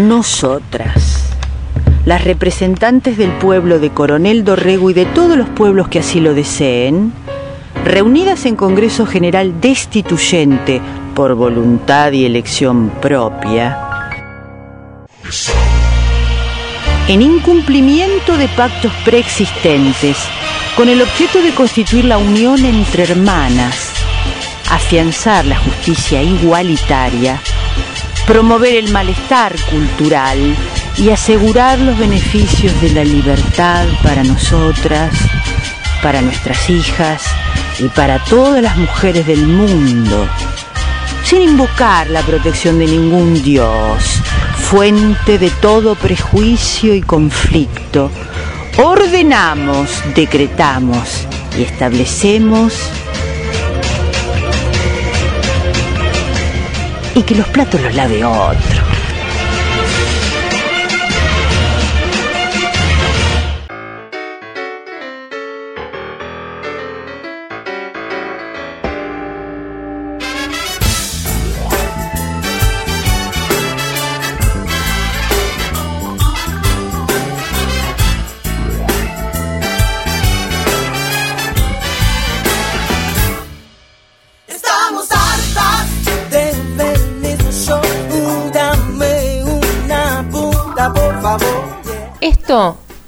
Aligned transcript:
Nosotras, 0.00 1.26
las 2.06 2.24
representantes 2.24 3.18
del 3.18 3.32
pueblo 3.32 3.78
de 3.78 3.90
Coronel 3.90 4.44
Dorrego 4.44 4.88
y 4.88 4.94
de 4.94 5.04
todos 5.04 5.36
los 5.36 5.46
pueblos 5.50 5.88
que 5.88 5.98
así 5.98 6.20
lo 6.20 6.32
deseen, 6.32 7.12
reunidas 7.84 8.46
en 8.46 8.56
Congreso 8.56 9.04
General 9.04 9.60
Destituyente 9.60 10.80
por 11.14 11.34
voluntad 11.34 12.12
y 12.12 12.24
elección 12.24 12.90
propia, 13.02 13.78
en 17.06 17.20
incumplimiento 17.20 18.38
de 18.38 18.48
pactos 18.48 18.92
preexistentes, 19.04 20.16
con 20.78 20.88
el 20.88 21.02
objeto 21.02 21.42
de 21.42 21.52
constituir 21.52 22.06
la 22.06 22.16
unión 22.16 22.64
entre 22.64 23.02
hermanas, 23.02 23.92
afianzar 24.70 25.44
la 25.44 25.58
justicia 25.58 26.22
igualitaria, 26.22 27.38
promover 28.26 28.74
el 28.74 28.90
malestar 28.92 29.54
cultural 29.70 30.56
y 30.96 31.10
asegurar 31.10 31.78
los 31.78 31.98
beneficios 31.98 32.78
de 32.80 32.90
la 32.90 33.04
libertad 33.04 33.86
para 34.02 34.22
nosotras, 34.22 35.12
para 36.02 36.20
nuestras 36.22 36.68
hijas 36.70 37.22
y 37.78 37.88
para 37.88 38.22
todas 38.24 38.62
las 38.62 38.76
mujeres 38.76 39.26
del 39.26 39.46
mundo, 39.46 40.28
sin 41.24 41.42
invocar 41.42 42.08
la 42.10 42.22
protección 42.22 42.78
de 42.78 42.86
ningún 42.86 43.42
dios, 43.42 44.20
fuente 44.56 45.38
de 45.38 45.50
todo 45.50 45.94
prejuicio 45.94 46.94
y 46.94 47.00
conflicto, 47.00 48.10
ordenamos, 48.76 49.90
decretamos 50.14 51.26
y 51.58 51.62
establecemos 51.62 52.74
y 57.14 57.22
que 57.22 57.34
los 57.34 57.48
platos 57.48 57.80
los 57.80 57.94
lave 57.94 58.24
otro. 58.24 58.79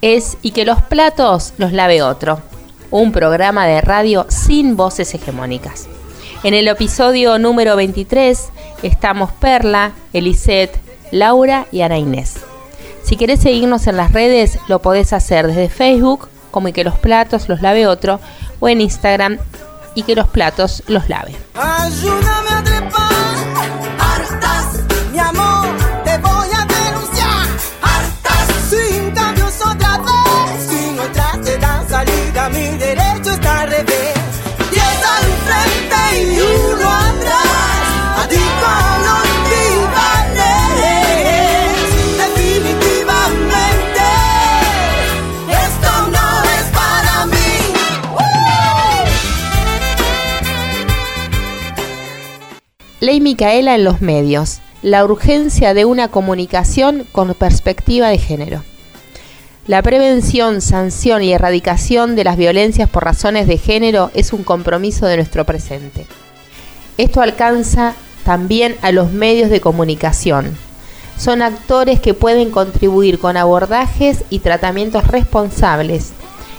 Es 0.03 0.37
Y 0.43 0.51
que 0.51 0.67
los 0.67 0.83
platos 0.83 1.55
los 1.57 1.73
lave 1.73 2.03
otro, 2.03 2.43
un 2.91 3.13
programa 3.13 3.67
de 3.67 3.81
radio 3.81 4.27
sin 4.29 4.77
voces 4.77 5.15
hegemónicas. 5.15 5.87
En 6.43 6.55
el 6.55 6.67
episodio 6.69 7.39
número 7.39 7.77
23 7.77 8.51
estamos 8.83 9.31
Perla, 9.33 9.93
Elisette, 10.13 10.79
Laura 11.13 11.67
y 11.71 11.83
Ana 11.83 11.99
Inés. 11.99 12.35
Si 13.05 13.17
querés 13.17 13.41
seguirnos 13.41 13.87
en 13.87 13.97
las 13.97 14.13
redes, 14.13 14.59
lo 14.69 14.83
podés 14.83 15.13
hacer 15.13 15.47
desde 15.47 15.69
Facebook, 15.69 16.29
como 16.51 16.69
y 16.69 16.73
que 16.73 16.85
los 16.85 16.99
platos 16.99 17.49
los 17.49 17.63
lave 17.63 17.87
otro, 17.87 18.21
o 18.59 18.69
en 18.69 18.81
Instagram, 18.81 19.39
y 19.95 20.03
que 20.03 20.17
los 20.17 20.27
platos 20.29 20.83
los 20.89 21.09
lave. 21.09 21.37
Ley 21.55 23.12
Micaela 53.23 53.75
en 53.75 53.85
los 53.85 54.01
medios. 54.01 54.61
La 54.83 55.05
urgencia 55.05 55.75
de 55.75 55.85
una 55.85 56.09
comunicación 56.09 57.07
con 57.13 57.35
perspectiva 57.35 58.09
de 58.09 58.19
género. 58.19 58.65
La 59.67 59.81
prevención, 59.81 60.61
sanción 60.61 61.23
y 61.23 61.33
erradicación 61.33 62.17
de 62.17 62.25
las 62.25 62.37
violencias 62.37 62.89
por 62.89 63.05
razones 63.05 63.47
de 63.47 63.59
género 63.59 64.11
es 64.15 64.33
un 64.33 64.43
compromiso 64.43 65.07
de 65.07 65.17
nuestro 65.17 65.45
presente. 65.45 66.07
Esto 66.99 67.21
alcanza 67.21 67.95
también 68.25 68.77
a 68.83 68.91
los 68.91 69.13
medios 69.13 69.51
de 69.51 69.61
comunicación. 69.61 70.57
Son 71.17 71.43
actores 71.43 72.01
que 72.01 72.15
pueden 72.15 72.51
contribuir 72.51 73.21
con 73.21 73.37
abordajes 73.37 74.25
y 74.31 74.41
tratamientos 74.41 75.07
responsables, 75.07 76.13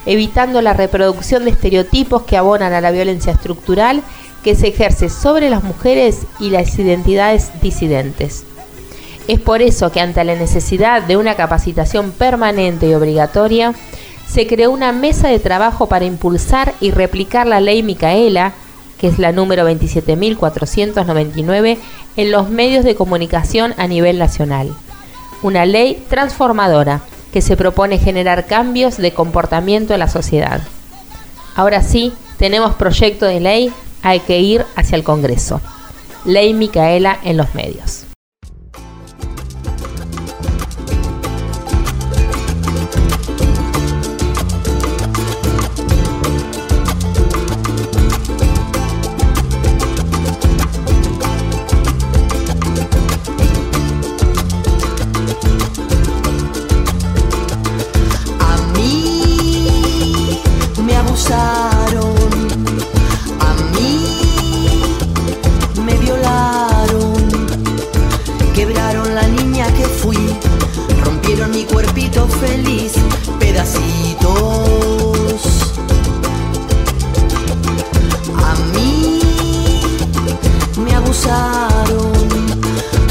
evitando 0.05 0.61
la 0.61 0.73
reproducción 0.73 1.45
de 1.45 1.51
estereotipos 1.51 2.23
que 2.23 2.37
abonan 2.37 2.73
a 2.73 2.81
la 2.81 2.91
violencia 2.91 3.33
estructural 3.33 4.03
que 4.43 4.55
se 4.55 4.67
ejerce 4.67 5.09
sobre 5.09 5.49
las 5.49 5.63
mujeres 5.63 6.27
y 6.39 6.49
las 6.49 6.77
identidades 6.77 7.51
disidentes. 7.61 8.43
Es 9.27 9.39
por 9.39 9.61
eso 9.61 9.91
que 9.91 10.01
ante 10.01 10.21
la 10.23 10.35
necesidad 10.35 11.03
de 11.03 11.15
una 11.15 11.35
capacitación 11.35 12.11
permanente 12.11 12.87
y 12.87 12.93
obligatoria, 12.93 13.73
se 14.27 14.47
creó 14.47 14.71
una 14.71 14.91
mesa 14.91 15.29
de 15.29 15.39
trabajo 15.39 15.87
para 15.87 16.05
impulsar 16.05 16.73
y 16.81 16.91
replicar 16.91 17.47
la 17.47 17.61
ley 17.61 17.83
Micaela, 17.83 18.51
que 18.97 19.07
es 19.07 19.19
la 19.19 19.31
número 19.31 19.69
27.499, 19.69 21.77
en 22.17 22.31
los 22.31 22.49
medios 22.49 22.83
de 22.83 22.95
comunicación 22.95 23.73
a 23.77 23.87
nivel 23.87 24.19
nacional. 24.19 24.75
Una 25.41 25.65
ley 25.65 26.03
transformadora 26.09 27.01
que 27.33 27.41
se 27.41 27.57
propone 27.57 27.97
generar 27.97 28.45
cambios 28.45 28.97
de 28.97 29.11
comportamiento 29.11 29.93
en 29.93 29.99
la 29.99 30.07
sociedad. 30.07 30.61
Ahora 31.55 31.81
sí, 31.81 32.13
tenemos 32.37 32.75
proyecto 32.75 33.25
de 33.25 33.39
ley 33.39 33.73
hay 34.03 34.19
que 34.19 34.39
ir 34.39 34.65
hacia 34.75 34.95
el 34.95 35.03
Congreso. 35.03 35.59
Ley 36.25 36.53
Micaela 36.53 37.17
en 37.23 37.37
los 37.37 37.55
medios. 37.55 38.05
Rompieron 71.03 71.51
mi 71.51 71.63
cuerpito 71.65 72.27
feliz, 72.27 72.93
pedacitos. 73.39 74.31
A 78.35 78.55
mí 78.73 79.19
me 80.77 80.95
abusaron. 80.95 82.13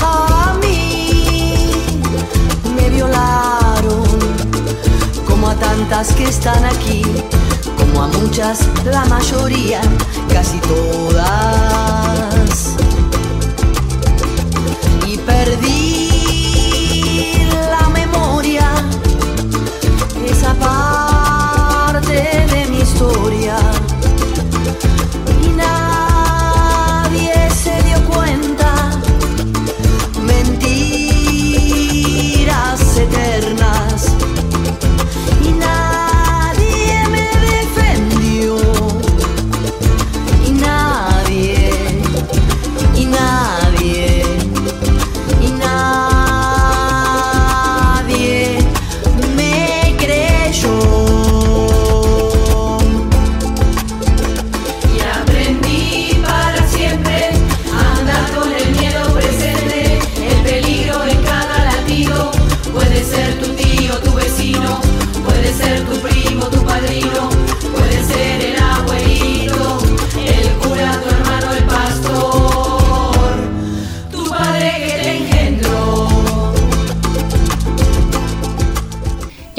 A 0.01 0.55
mí 0.63 1.71
me 2.77 2.91
violaron. 2.91 4.05
Como 5.27 5.49
a 5.49 5.55
tantas 5.55 6.13
que 6.15 6.25
están 6.25 6.65
aquí. 6.65 7.03
Como 7.79 8.03
a 8.03 8.09
muchas, 8.09 8.61
la 8.85 9.05
mayoría, 9.07 9.81
casi 10.33 10.59
todas. 10.61 11.33
Y 15.07 15.19
perdí 15.19 15.72
historia. 23.03 23.42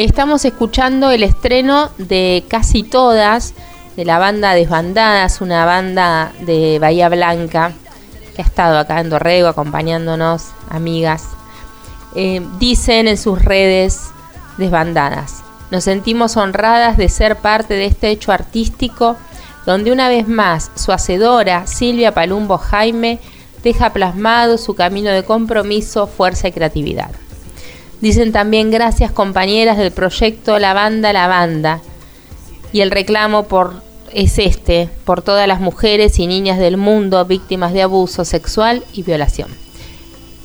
Estamos 0.04 0.44
escuchando 0.44 1.12
el 1.12 1.24
estreno 1.24 1.90
de 1.98 2.44
Casi 2.50 2.84
Todas, 2.84 3.54
de 3.96 4.04
la 4.04 4.20
banda 4.20 4.54
Desbandadas, 4.54 5.40
una 5.40 5.64
banda 5.64 6.34
de 6.42 6.78
Bahía 6.78 7.08
Blanca 7.08 7.72
que 8.36 8.42
ha 8.42 8.46
estado 8.46 8.78
acá 8.78 9.00
en 9.00 9.10
Dorrego 9.10 9.48
acompañándonos, 9.48 10.50
amigas. 10.68 11.30
Eh, 12.16 12.46
dicen 12.60 13.08
en 13.08 13.18
sus 13.18 13.42
redes 13.42 14.10
Desbandadas. 14.58 15.42
Nos 15.72 15.86
sentimos 15.86 16.36
honradas 16.36 16.98
de 16.98 17.08
ser 17.08 17.38
parte 17.38 17.74
de 17.74 17.86
este 17.86 18.10
hecho 18.10 18.34
artístico 18.34 19.16
donde 19.66 19.94
una 19.94 20.10
vez 20.10 20.28
más 20.28 20.70
su 20.76 20.92
hacedora, 20.92 21.66
Silvia 21.66 22.14
Palumbo 22.14 22.58
Jaime, 22.58 23.22
deja 23.64 23.94
plasmado 23.94 24.58
su 24.58 24.76
camino 24.76 25.12
de 25.12 25.24
compromiso, 25.24 26.08
fuerza 26.08 26.50
y 26.50 26.52
creatividad. 26.52 27.12
Dicen 28.04 28.34
también 28.34 28.70
gracias 28.70 29.14
compañeras 29.14 29.78
del 29.78 29.94
proyecto 29.94 30.60
La 30.60 30.74
Banda 30.74 31.14
La 31.14 31.28
Banda. 31.28 31.80
Y 32.74 32.82
el 32.82 32.92
reclamo 32.92 33.44
por 33.44 33.82
es 34.12 34.40
este, 34.40 34.90
por 35.06 35.22
todas 35.22 35.48
las 35.48 35.62
mujeres 35.62 36.20
y 36.20 36.28
niñas 36.28 36.60
del 36.60 36.76
mundo 36.76 37.24
víctimas 37.24 37.72
de 37.72 37.82
abuso 37.82 38.26
sexual 38.26 38.84
y 38.92 39.04
violación. 39.04 39.48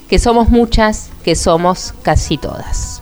Que 0.09 0.21
somos 0.21 0.51
muchas, 0.51 1.11
que 1.25 1.35
somos 1.35 1.95
casi 2.03 2.39
todas. 2.39 2.98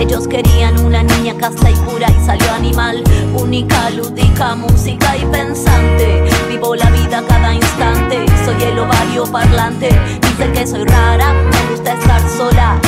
Ellos 0.00 0.26
querían 0.26 0.82
una 0.82 1.02
niña 1.02 1.36
casta 1.36 1.70
y 1.70 1.74
pura 1.74 2.08
y 2.10 2.24
salió 2.24 2.50
animal, 2.54 3.04
única, 3.34 3.90
lúdica, 3.90 4.54
música 4.54 5.14
y 5.14 5.26
pensante. 5.26 6.24
Vivo 6.48 6.74
la 6.74 6.88
vida 6.88 7.22
cada 7.28 7.52
instante, 7.52 8.24
soy 8.42 8.62
el 8.62 8.78
ovario 8.78 9.24
parlante. 9.30 9.90
Dicen 10.22 10.52
que 10.54 10.66
soy 10.66 10.84
rara, 10.84 11.34
me 11.34 11.70
gusta 11.70 11.92
estar 11.92 12.22
sola. 12.30 12.80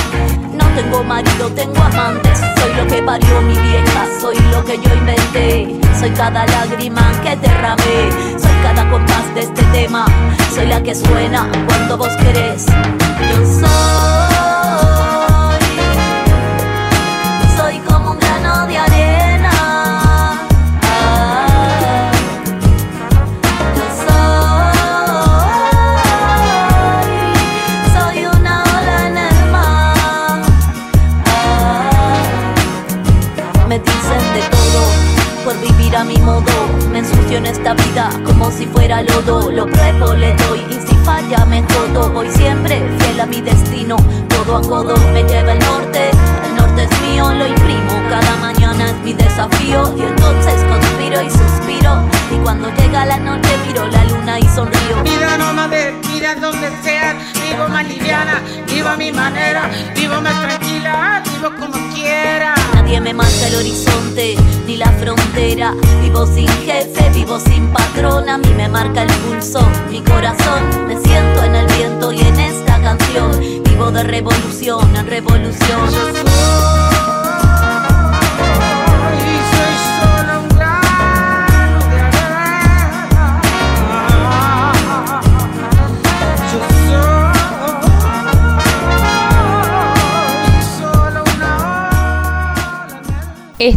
No 0.55 0.65
tengo 0.75 1.05
marido, 1.05 1.51
tengo 1.51 1.83
amantes. 1.83 2.39
Soy 2.39 2.75
lo 2.77 2.87
que 2.87 3.03
parió 3.03 3.43
mi 3.43 3.59
vieja, 3.59 4.07
soy 4.19 4.37
lo 4.51 4.65
que 4.65 4.79
yo 4.79 4.95
inventé. 4.95 5.79
Soy 6.01 6.11
cada 6.13 6.47
lágrima 6.47 7.13
que 7.23 7.37
derramé. 7.37 8.11
Soy 8.41 8.57
cada 8.63 8.89
compás 8.91 9.35
de 9.35 9.43
este 9.43 9.63
tema. 9.65 10.07
Soy 10.55 10.67
la 10.67 10.83
que 10.83 10.95
suena 10.95 11.47
cuando 11.67 11.99
vos 11.99 12.17
querés. 12.17 12.65
Yo 12.67 13.61
soy. 13.61 14.22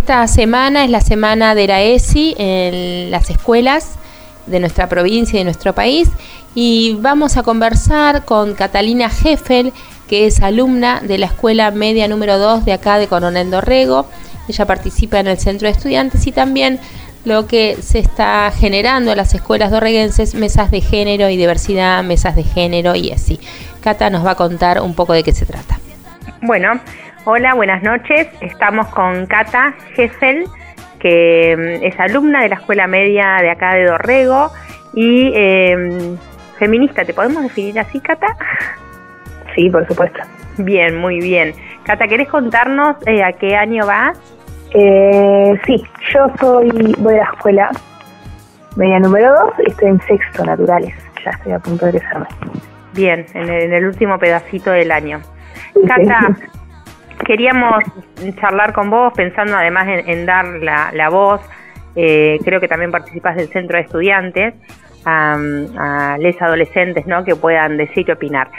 Esta 0.06 0.28
semana 0.28 0.84
es 0.84 0.92
la 0.92 1.02
semana 1.02 1.56
de 1.56 1.66
la 1.66 1.82
ESI 1.82 2.36
en 2.38 3.10
las 3.10 3.32
escuelas 3.32 3.96
de 4.46 4.60
nuestra 4.60 4.88
provincia 4.88 5.38
y 5.38 5.40
de 5.40 5.46
nuestro 5.46 5.74
país 5.74 6.08
y 6.54 6.96
vamos 7.02 7.38
a 7.38 7.42
conversar 7.42 8.24
con 8.24 8.54
Catalina 8.54 9.10
Heffel, 9.10 9.74
que 10.08 10.28
es 10.28 10.44
alumna 10.44 11.02
de 11.02 11.18
la 11.18 11.26
escuela 11.26 11.72
media 11.72 12.08
número 12.08 12.38
2 12.38 12.66
de 12.66 12.74
acá 12.74 13.00
de 13.00 13.08
Coronel 13.08 13.50
Dorrego. 13.50 14.06
Ella 14.48 14.68
participa 14.68 15.20
en 15.20 15.26
el 15.26 15.40
centro 15.40 15.68
de 15.68 15.72
estudiantes 15.72 16.28
y 16.28 16.32
también 16.32 16.80
lo 17.24 17.48
que 17.48 17.76
se 17.82 17.98
está 17.98 18.54
generando 18.56 19.10
en 19.10 19.18
las 19.18 19.34
escuelas 19.34 19.72
dorreguenses, 19.72 20.36
mesas 20.36 20.70
de 20.70 20.82
género 20.82 21.30
y 21.30 21.36
diversidad, 21.36 22.04
mesas 22.04 22.36
de 22.36 22.44
género 22.44 22.94
y 22.94 23.12
así. 23.12 23.40
Cata 23.82 24.12
nos 24.12 24.24
va 24.24 24.32
a 24.32 24.36
contar 24.36 24.82
un 24.82 24.94
poco 24.94 25.14
de 25.14 25.24
qué 25.24 25.34
se 25.34 25.48
trata. 25.48 25.80
Bueno, 26.44 26.80
Hola, 27.28 27.56
buenas 27.56 27.82
noches. 27.82 28.28
Estamos 28.40 28.86
con 28.90 29.26
Cata 29.26 29.74
Gessel, 29.96 30.46
que 31.00 31.56
mm, 31.58 31.84
es 31.84 32.00
alumna 32.00 32.44
de 32.44 32.50
la 32.50 32.56
escuela 32.56 32.86
media 32.86 33.38
de 33.42 33.50
acá 33.50 33.74
de 33.74 33.86
Dorrego 33.86 34.52
y 34.94 35.32
em, 35.34 36.18
feminista. 36.60 37.04
¿Te 37.04 37.16
podemos 37.16 37.42
definir 37.42 37.80
así, 37.80 38.00
Cata? 38.00 38.28
Sí, 39.56 39.70
por 39.70 39.88
supuesto. 39.88 40.20
Bien, 40.58 40.98
muy 40.98 41.22
bien. 41.22 41.54
Cata, 41.84 42.08
¿querés 42.08 42.28
contarnos 42.28 42.98
eh, 43.08 43.24
a 43.24 43.32
qué 43.32 43.56
año 43.56 43.88
vas? 43.88 44.20
Eh, 44.72 45.60
sí, 45.66 45.82
yo 46.14 46.28
soy 46.40 46.70
voy 46.98 47.14
a 47.14 47.18
la 47.18 47.24
escuela 47.24 47.72
media 48.76 49.00
número 49.00 49.34
2 49.34 49.54
y 49.66 49.72
estoy 49.72 49.90
en 49.90 50.02
sexto 50.02 50.44
naturales. 50.44 50.94
Ya 51.24 51.32
estoy 51.32 51.54
a 51.54 51.60
punto 51.60 51.86
de 51.86 51.92
egresarme. 51.92 52.28
Bien, 52.94 53.26
en 53.34 53.50
el, 53.50 53.86
último 53.86 54.20
pedacito 54.20 54.72
del 54.72 54.92
año. 54.92 55.22
Cata, 55.88 56.36
queríamos 57.26 57.84
charlar 58.40 58.74
con 58.74 58.90
vos, 58.90 59.14
pensando 59.16 59.56
además 59.56 59.88
en, 59.88 60.26
dar 60.26 60.46
la, 60.46 61.10
voz, 61.10 61.42
eh, 61.96 62.38
creo 62.44 62.60
que 62.60 62.68
también 62.68 62.92
participas 62.92 63.36
del 63.36 63.48
centro 63.48 63.78
de 63.78 63.84
estudiantes, 63.84 64.54
a, 65.06 66.18
les 66.20 66.42
adolescentes 66.42 67.06
¿no? 67.06 67.24
que 67.24 67.36
puedan 67.36 67.78
decir 67.78 68.06
y 68.08 68.12
opinar. 68.12 68.50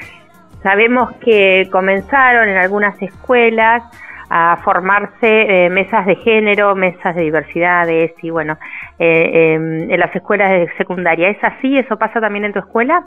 Sabemos 0.63 1.13
que 1.17 1.69
comenzaron 1.71 2.49
en 2.49 2.57
algunas 2.57 3.01
escuelas 3.03 3.83
a 4.31 4.57
formarse 4.65 5.69
mesas 5.71 6.07
de 6.07 6.17
género, 6.17 6.75
mesas 6.75 7.15
de 7.15 7.23
diversidades 7.23 8.13
y 8.23 8.31
bueno, 8.31 8.59
em, 8.99 9.91
en 9.91 10.01
las 10.01 10.15
escuelas 10.15 10.51
de 10.51 10.69
secundaria. 10.77 11.29
¿Es 11.29 11.43
así? 11.43 11.79
¿Eso 11.79 11.97
pasa 11.97 12.21
también 12.21 12.45
en 12.45 12.53
tu 12.53 12.59
escuela? 12.59 13.05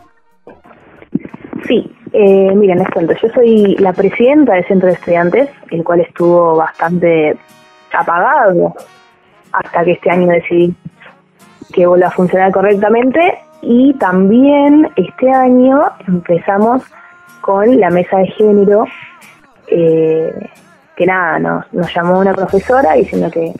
Sí, 1.67 1.91
eh, 2.13 2.51
miren, 2.55 2.79
les 2.79 2.89
cuento, 2.89 3.13
yo 3.13 3.29
soy 3.29 3.75
la 3.79 3.93
presidenta 3.93 4.53
del 4.53 4.65
centro 4.65 4.87
de 4.87 4.93
estudiantes, 4.95 5.49
el 5.71 5.83
cual 5.83 6.01
estuvo 6.01 6.55
bastante 6.55 7.37
apagado 7.93 8.73
hasta 9.51 9.83
que 9.83 9.91
este 9.93 10.09
año 10.09 10.27
decidí 10.27 10.73
que 11.73 11.85
vuelva 11.85 12.07
a 12.07 12.11
funcionar 12.11 12.51
correctamente. 12.51 13.19
Y 13.61 13.93
también 13.95 14.89
este 14.95 15.29
año 15.31 15.81
empezamos 16.07 16.83
con 17.41 17.79
la 17.79 17.89
mesa 17.89 18.17
de 18.17 18.27
género 18.27 18.85
eh, 19.67 20.33
que 20.95 21.05
nada, 21.05 21.39
nos, 21.39 21.73
nos 21.73 21.93
llamó 21.93 22.19
una 22.19 22.33
profesora 22.33 22.93
diciendo 22.93 23.29
que, 23.31 23.53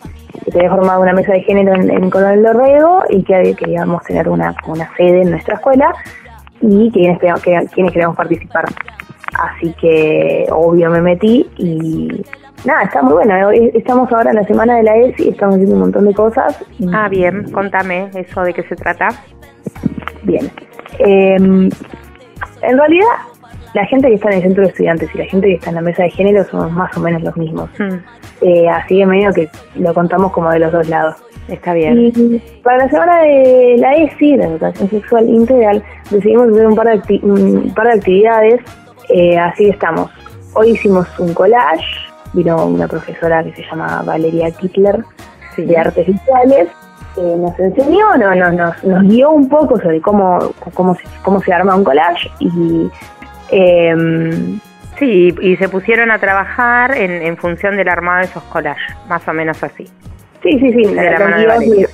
que 0.52 0.58
había 0.58 0.70
formado 0.70 1.02
una 1.02 1.14
mesa 1.14 1.34
de 1.34 1.42
género 1.42 1.74
en, 1.74 1.90
en 1.90 2.10
Coronel 2.10 2.44
Dorrego 2.44 3.04
y 3.10 3.24
que 3.24 3.56
queríamos 3.56 4.04
tener 4.04 4.28
una, 4.30 4.56
una 4.68 4.90
sede 4.96 5.22
en 5.22 5.32
nuestra 5.32 5.56
escuela 5.56 5.94
y 6.62 6.92
quienes, 6.92 7.20
que, 7.20 7.34
quienes 7.74 7.94
queremos 7.94 8.16
participar. 8.16 8.66
Así 9.38 9.74
que 9.80 10.48
obvio 10.52 10.90
me 10.90 11.02
metí 11.02 11.50
y 11.58 12.24
nada, 12.66 12.84
está 12.84 13.02
muy 13.02 13.14
bueno. 13.14 13.52
Estamos 13.52 14.12
ahora 14.12 14.32
en 14.32 14.38
la 14.38 14.44
semana 14.44 14.78
de 14.78 14.84
la 14.84 14.98
ESI, 14.98 15.30
estamos 15.30 15.56
haciendo 15.56 15.76
un 15.76 15.82
montón 15.82 16.06
de 16.06 16.14
cosas. 16.14 16.64
Ah, 16.94 17.08
bien, 17.10 17.52
contame 17.52 18.10
eso 18.16 18.42
de 18.42 18.54
qué 18.54 18.64
se 18.64 18.76
trata. 18.76 19.10
Bien. 20.24 20.50
Em, 21.00 21.70
en 22.62 22.78
realidad, 22.78 23.08
la 23.74 23.86
gente 23.86 24.08
que 24.10 24.16
está 24.16 24.30
en 24.30 24.38
el 24.38 24.42
centro 24.44 24.64
de 24.64 24.70
estudiantes 24.70 25.10
y 25.14 25.18
la 25.18 25.26
gente 25.26 25.48
que 25.48 25.54
está 25.54 25.70
en 25.70 25.76
la 25.76 25.82
mesa 25.82 26.04
de 26.04 26.10
género 26.10 26.44
somos 26.46 26.72
más 26.72 26.96
o 26.98 27.00
menos 27.00 27.22
los 27.22 27.38
mismos. 27.38 27.70
Hmm. 27.78 28.00
Eh, 28.42 28.70
así 28.70 28.98
que 28.98 29.06
medio 29.06 29.32
que 29.34 29.50
lo 29.76 29.94
contamos 29.94 30.32
como 30.32 30.50
de 30.52 30.60
los 30.60 30.72
dos 30.72 30.88
lados. 30.90 31.16
Está 31.50 31.74
bien. 31.74 32.12
Y 32.16 32.40
para 32.64 32.78
la 32.78 32.90
semana 32.90 33.22
de 33.22 33.76
la 33.78 33.96
ESI, 33.96 34.38
la 34.38 34.46
educación 34.46 34.90
sexual 34.90 35.30
integral, 35.30 35.84
decidimos 36.10 36.50
hacer 36.50 36.68
un 36.68 36.76
par 36.76 36.88
de, 36.88 37.20
un 37.24 37.74
par 37.76 37.88
de 37.88 37.94
actividades, 37.94 38.62
eh, 39.10 39.38
así 39.38 39.70
estamos. 39.70 40.10
Hoy 40.54 40.72
hicimos 40.72 41.08
un 41.20 41.34
collage, 41.34 41.86
vino 42.34 42.66
una 42.66 42.88
profesora 42.88 43.44
que 43.44 43.54
se 43.54 43.64
llama 43.64 44.04
Valeria 44.04 44.52
Kittler, 44.52 45.04
de 45.58 45.78
artes 45.78 46.08
visuales, 46.08 46.70
nos 47.18 47.60
enseñó, 47.60 48.16
no, 48.18 48.34
no, 48.34 48.52
nos, 48.52 48.82
nos 48.84 49.04
guió 49.04 49.32
un 49.32 49.50
poco 49.50 49.78
sobre 49.78 50.00
cómo, 50.00 50.40
cómo, 50.74 50.96
se, 50.96 51.02
cómo 51.22 51.42
se 51.42 51.52
arma 51.52 51.76
un 51.76 51.84
collage 51.84 52.30
y... 52.40 52.90
Eh, 53.52 54.60
Sí, 54.98 55.34
y 55.42 55.56
se 55.56 55.70
pusieron 55.70 56.12
a 56.12 56.20
trabajar 56.20 56.94
en, 56.98 57.10
en 57.22 57.38
función 57.38 57.78
del 57.78 57.88
armado 57.88 58.20
de 58.20 58.26
esos 58.26 58.44
collages, 58.44 58.94
más 59.08 59.26
o 59.30 59.34
menos 59.34 59.64
así. 59.64 59.86
Sí, 60.44 60.60
sí, 60.60 60.72
sí, 60.72 60.94
de 60.94 61.12
la 61.12 61.20
mano 61.20 61.38
de 61.38 61.90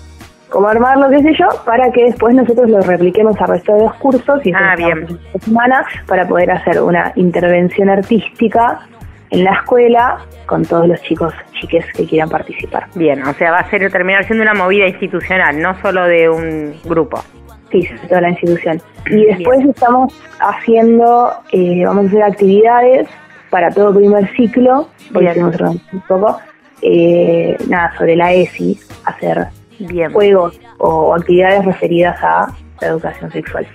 como 0.50 0.70
armarlo, 0.70 1.10
qué 1.10 1.22
sé 1.22 1.34
yo, 1.38 1.48
para 1.66 1.92
que 1.92 2.06
después 2.06 2.34
nosotros 2.34 2.70
lo 2.70 2.80
repliquemos 2.80 3.36
al 3.42 3.48
resto 3.50 3.74
de 3.74 3.84
los 3.84 3.94
cursos 3.96 4.40
y 4.46 4.54
ah, 4.54 4.76
bien. 4.78 5.20
semana 5.40 5.86
para 6.08 6.26
poder 6.26 6.52
hacer 6.52 6.82
una 6.82 7.12
intervención 7.16 7.90
artística 7.90 8.80
en 9.32 9.44
la 9.44 9.52
escuela 9.52 10.20
con 10.46 10.64
todos 10.64 10.88
los 10.88 11.02
chicos, 11.02 11.34
chiques 11.60 11.86
que 11.94 12.06
quieran 12.06 12.30
participar. 12.30 12.86
Bien, 12.96 13.22
o 13.28 13.34
sea, 13.34 13.52
va 13.52 13.60
a 13.60 13.70
ser 13.70 13.92
terminar 13.92 14.26
siendo 14.26 14.44
una 14.44 14.54
movida 14.54 14.88
institucional, 14.88 15.60
no 15.60 15.76
solo 15.82 16.06
de 16.06 16.30
un 16.30 16.76
grupo. 16.86 17.22
Sí, 17.72 17.90
toda 18.08 18.22
la 18.22 18.30
institución. 18.30 18.82
Y 19.08 19.26
después 19.26 19.60
estamos 19.66 20.14
haciendo, 20.40 21.34
eh, 21.52 21.84
vamos 21.86 22.06
a 22.06 22.08
hacer 22.08 22.24
actividades 22.24 23.08
para 23.50 23.72
todo 23.72 23.94
primer 23.94 24.28
ciclo, 24.36 24.88
hoy 25.14 25.28
hicimos 25.28 25.60
un 25.60 26.02
poco, 26.08 26.40
eh, 26.88 27.58
nada, 27.68 27.92
sobre 27.98 28.16
la 28.16 28.32
ESI, 28.32 28.80
hacer 29.06 29.48
juegos 30.14 30.60
o 30.78 31.16
actividades 31.16 31.66
referidas 31.66 32.16
a 32.22 32.54
la 32.80 32.88
educación 32.88 33.32
sexual. 33.32 33.68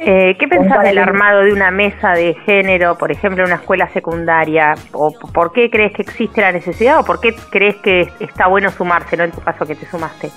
Eh, 0.00 0.36
¿Qué 0.38 0.46
pensás 0.46 0.84
del 0.84 0.98
armado 0.98 1.42
de 1.42 1.52
una 1.52 1.70
mesa 1.70 2.12
de 2.12 2.34
género, 2.44 2.96
por 2.96 3.10
ejemplo, 3.10 3.42
en 3.42 3.50
una 3.50 3.60
escuela 3.60 3.88
secundaria? 3.88 4.74
¿O 4.92 5.10
¿Por 5.10 5.52
qué 5.52 5.70
crees 5.70 5.92
que 5.92 6.02
existe 6.02 6.40
la 6.40 6.52
necesidad 6.52 7.00
o 7.00 7.04
por 7.04 7.18
qué 7.20 7.34
crees 7.50 7.76
que 7.76 8.08
está 8.20 8.46
bueno 8.46 8.70
sumarse, 8.70 9.16
no 9.16 9.24
en 9.24 9.32
tu 9.32 9.40
caso 9.40 9.64
que 9.66 9.74
te 9.74 9.86
sumaste? 9.86 10.30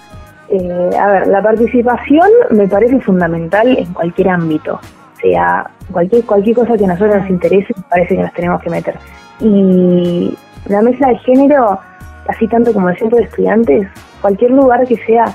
Eh, 0.50 0.90
a 0.98 1.08
ver, 1.08 1.28
la 1.28 1.44
participación 1.44 2.28
me 2.52 2.68
parece 2.68 3.00
fundamental 3.02 3.78
en 3.78 3.94
cualquier 3.94 4.30
ámbito. 4.30 4.76
O 4.76 5.20
sea, 5.20 5.70
cualquier, 5.92 6.26
cualquier 6.26 6.56
cosa 6.56 6.78
que 6.78 6.86
a 6.86 6.88
nosotros 6.88 7.18
nos 7.18 7.30
interese, 7.30 7.74
me 7.76 7.84
parece 7.84 8.16
que 8.16 8.22
nos 8.22 8.34
tenemos 8.34 8.62
que 8.62 8.70
meter. 8.70 8.96
Y 9.42 10.36
la 10.65 10.82
mesa 10.82 11.08
de 11.08 11.18
género, 11.20 11.80
así 12.27 12.48
tanto 12.48 12.74
como 12.74 12.89
el 12.89 12.98
centro 12.98 13.18
de 13.18 13.25
estudiantes, 13.25 13.88
cualquier 14.22 14.51
lugar 14.51 14.86
que 14.88 14.98
sea, 14.98 15.25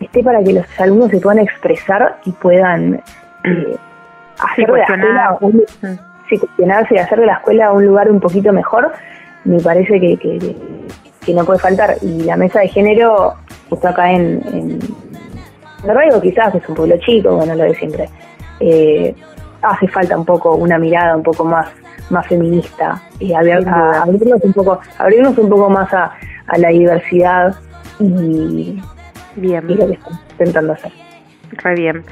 esté 0.00 0.22
para 0.22 0.42
que 0.42 0.52
los 0.52 0.80
alumnos 0.80 1.10
se 1.10 1.20
puedan 1.20 1.38
expresar 1.40 2.18
y 2.24 2.32
puedan 2.32 2.94
eh, 3.44 3.76
hacer 4.38 4.66
de 4.66 4.78
la 4.78 4.84
escuela 4.84 5.38
un, 5.40 5.62
cuestionarse 6.28 6.94
y 6.94 6.98
hacer 6.98 7.20
de 7.20 7.26
la 7.26 7.34
escuela 7.34 7.72
un 7.72 7.86
lugar 7.86 8.10
un 8.10 8.20
poquito 8.20 8.52
mejor, 8.52 8.92
me 9.44 9.60
parece 9.60 10.00
que, 10.00 10.16
que, 10.16 10.56
que 11.24 11.34
no 11.34 11.44
puede 11.44 11.58
faltar. 11.58 11.96
Y 12.02 12.22
la 12.22 12.36
mesa 12.36 12.60
de 12.60 12.68
género 12.68 13.34
justo 13.70 13.88
acá 13.88 14.10
en, 14.10 14.42
en 14.52 14.78
quizás, 16.20 16.52
que 16.52 16.58
es 16.58 16.68
un 16.68 16.74
pueblo 16.74 16.96
chico, 16.98 17.36
bueno, 17.36 17.54
lo 17.54 17.64
de 17.64 17.74
siempre, 17.74 18.08
eh, 18.58 19.14
hace 19.62 19.88
falta 19.88 20.18
un 20.18 20.24
poco 20.24 20.54
una 20.56 20.78
mirada 20.78 21.16
un 21.16 21.22
poco 21.22 21.44
más 21.44 21.68
más 22.10 22.26
feminista 22.26 23.00
y 23.18 23.32
abrirnos 23.32 24.42
un 24.42 24.52
poco 24.52 24.80
abrirnos 24.98 25.38
un 25.38 25.48
poco 25.48 25.70
más 25.70 25.92
a, 25.92 26.12
la 26.56 26.68
diversidad 26.68 27.54
y, 28.00 28.82
bien. 29.36 29.66
lo 29.68 29.86
que 29.86 29.92
estamos 29.92 30.20
intentando 30.32 30.72
hacer. 30.72 30.92
Re 31.52 31.74
bien. 31.74 32.04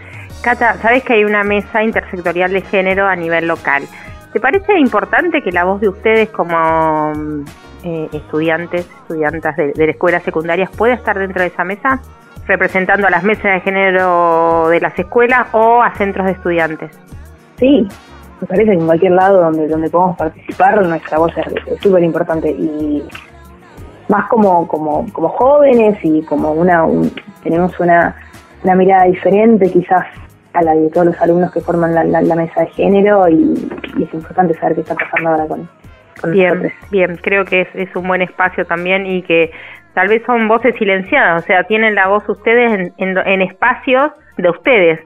Cata, 0.43 0.75
sabes 0.75 1.03
que 1.03 1.15
hay 1.15 1.25
una 1.25 1.43
mesa 1.43 1.83
intersectorial 1.83 2.53
de 2.53 2.61
género 2.63 3.07
a 3.07 3.17
nivel 3.17 3.49
local. 3.49 3.83
¿Te 4.33 4.41
parece 4.41 4.79
importante 4.79 5.43
que 5.43 5.51
la 5.51 5.65
voz 5.65 5.81
de 5.81 5.89
ustedes 5.89 6.29
como 6.29 7.13
eh, 7.85 8.09
estudiantes, 8.13 8.87
estudiantas 9.03 9.57
de, 9.57 9.73
la 9.75 9.91
escuela 9.91 10.21
secundaria 10.21 10.69
puede 10.77 10.95
estar 10.95 11.19
dentro 11.19 11.43
de 11.43 11.49
esa 11.49 11.65
mesa, 11.65 12.01
representando 12.47 13.07
a 13.07 13.11
las 13.11 13.25
mesas 13.25 13.45
de 13.45 13.61
género 13.61 14.69
de 14.69 14.81
las 14.81 14.99
escuelas 14.99 15.49
o 15.53 15.83
a 15.83 15.95
centros 15.95 16.27
de 16.27 16.33
estudiantes. 16.33 16.99
Sí, 17.57 17.89
me 18.41 18.47
parece 18.47 18.67
que 18.67 18.73
en 18.73 18.87
cualquier 18.87 19.13
lado 19.13 19.41
donde, 19.41 19.69
donde 19.69 19.91
podamos 19.91 20.17
participar, 20.17 20.85
nuestra 20.85 21.19
voz 21.19 21.33
es 21.37 21.81
súper 21.81 22.03
importante 22.03 22.51
y 22.51 23.03
más 24.09 24.27
como, 24.29 24.67
como, 24.67 25.07
como 25.13 25.29
jóvenes 25.29 25.99
y 26.03 26.23
como 26.23 26.53
una, 26.53 26.85
tenemos 27.43 27.79
una, 27.79 28.17
una 28.65 28.75
mirada 28.75 29.05
diferente 29.05 29.71
quizás 29.71 30.07
a 30.55 30.63
la 30.63 30.75
de 30.75 30.89
todos 30.91 31.09
los 31.09 31.21
alumnos 31.21 31.53
que 31.53 31.61
forman 31.61 31.95
la, 31.95 32.05
la, 32.05 32.35
mesa 32.35 32.63
de 32.63 32.69
género 32.69 33.29
y, 33.29 33.55
y, 33.99 34.03
es 34.03 34.15
importante 34.15 34.55
saber 34.55 34.77
qué 34.77 34.81
está 34.81 34.95
pasando 34.95 35.31
ahora 35.31 35.47
con, 35.47 35.69
bien, 36.33 36.73
bien, 36.91 37.17
creo 37.23 37.45
que 37.45 37.63
es, 37.63 37.69
es, 37.75 37.95
un 37.95 38.09
buen 38.09 38.23
espacio 38.23 38.65
también 38.65 39.07
y 39.07 39.23
que 39.23 39.53
tal 39.95 40.09
vez 40.09 40.23
son 40.27 40.49
voces 40.49 40.75
silenciadas, 40.77 41.43
o 41.43 41.47
sea, 41.47 41.65
tienen 41.65 41.95
la 41.95 42.09
voz 42.09 42.29
ustedes 42.29 42.93
en, 42.97 43.19
en, 43.19 43.43
espacios 43.43 44.11
de 44.37 44.51
ustedes, 44.51 45.01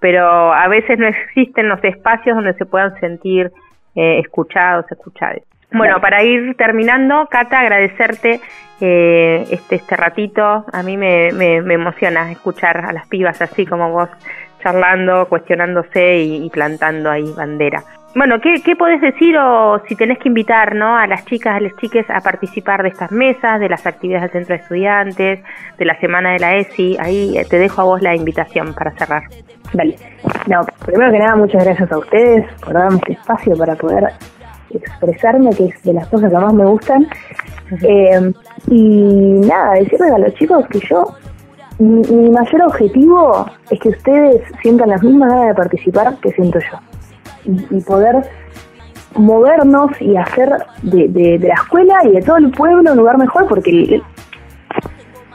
pero 0.00 0.52
a 0.52 0.68
veces 0.68 0.98
no 0.98 1.06
existen 1.06 1.68
los 1.68 1.82
espacios 1.82 2.36
donde 2.36 2.54
se 2.54 2.66
puedan 2.66 2.98
sentir 3.00 3.50
eh, 3.94 4.20
escuchados, 4.20 4.90
escuchadas. 4.90 5.42
Bueno, 5.70 6.00
para 6.00 6.22
ir 6.22 6.54
terminando, 6.56 7.26
Cata, 7.30 7.60
agradecerte 7.60 8.40
eh, 8.80 9.44
este, 9.50 9.76
este 9.76 9.96
ratito. 9.96 10.64
A 10.72 10.82
mí 10.82 10.96
me, 10.96 11.30
me, 11.32 11.60
me, 11.60 11.74
emociona 11.74 12.30
escuchar 12.32 12.78
a 12.86 12.92
las 12.92 13.06
pibas 13.08 13.42
así 13.42 13.66
como 13.66 13.90
vos 13.90 14.08
charlando, 14.62 15.28
cuestionándose 15.28 16.18
y, 16.20 16.46
y 16.46 16.50
plantando 16.50 17.10
ahí 17.10 17.30
bandera. 17.36 17.82
Bueno, 18.14 18.40
¿qué, 18.40 18.62
¿qué 18.64 18.74
podés 18.74 19.00
decir 19.02 19.36
o 19.36 19.80
si 19.86 19.94
tenés 19.94 20.18
que 20.18 20.28
invitar 20.28 20.74
¿no? 20.74 20.96
a 20.96 21.06
las 21.06 21.26
chicas, 21.26 21.56
a 21.56 21.60
las 21.60 21.76
chiques 21.76 22.08
a 22.08 22.20
participar 22.20 22.82
de 22.82 22.88
estas 22.88 23.12
mesas, 23.12 23.60
de 23.60 23.68
las 23.68 23.86
actividades 23.86 24.32
del 24.32 24.44
centro 24.44 24.56
de 24.56 24.62
estudiantes, 24.62 25.40
de 25.78 25.84
la 25.84 25.98
semana 26.00 26.32
de 26.32 26.38
la 26.38 26.56
ESI? 26.56 26.96
Ahí 26.98 27.36
eh, 27.36 27.44
te 27.48 27.58
dejo 27.58 27.82
a 27.82 27.84
vos 27.84 28.02
la 28.02 28.16
invitación 28.16 28.72
para 28.72 28.92
cerrar. 28.92 29.24
Dale. 29.74 29.96
No, 30.46 30.62
primero 30.86 31.12
que 31.12 31.18
nada, 31.18 31.36
muchas 31.36 31.62
gracias 31.62 31.92
a 31.92 31.98
ustedes 31.98 32.46
por 32.62 32.72
darme 32.72 32.96
este 32.96 33.12
espacio 33.12 33.56
para 33.56 33.76
poder 33.76 34.04
expresarme, 34.70 35.50
que 35.50 35.66
es 35.66 35.82
de 35.82 35.92
las 35.92 36.08
cosas 36.08 36.30
que 36.30 36.38
más 36.38 36.54
me 36.54 36.64
gustan. 36.64 37.06
Eh, 37.82 38.32
y 38.68 39.40
nada, 39.46 39.74
decirles 39.74 40.12
a 40.12 40.18
los 40.18 40.34
chicos 40.34 40.66
que 40.68 40.80
yo, 40.80 41.14
mi, 41.78 42.00
mi 42.10 42.30
mayor 42.30 42.62
objetivo 42.62 43.46
es 43.70 43.78
que 43.78 43.90
ustedes 43.90 44.42
sientan 44.62 44.88
las 44.88 45.02
mismas 45.02 45.28
ganas 45.28 45.48
de 45.48 45.54
participar 45.54 46.16
que 46.22 46.32
siento 46.32 46.58
yo 46.58 46.87
y, 47.48 47.80
poder 47.80 48.16
movernos 49.14 49.90
y 50.00 50.16
hacer 50.16 50.50
de, 50.82 51.08
de, 51.08 51.38
la 51.38 51.54
escuela 51.54 51.98
y 52.04 52.12
de 52.12 52.22
todo 52.22 52.36
el 52.36 52.50
pueblo 52.50 52.92
un 52.92 52.98
lugar 52.98 53.18
mejor, 53.18 53.46
porque 53.48 54.00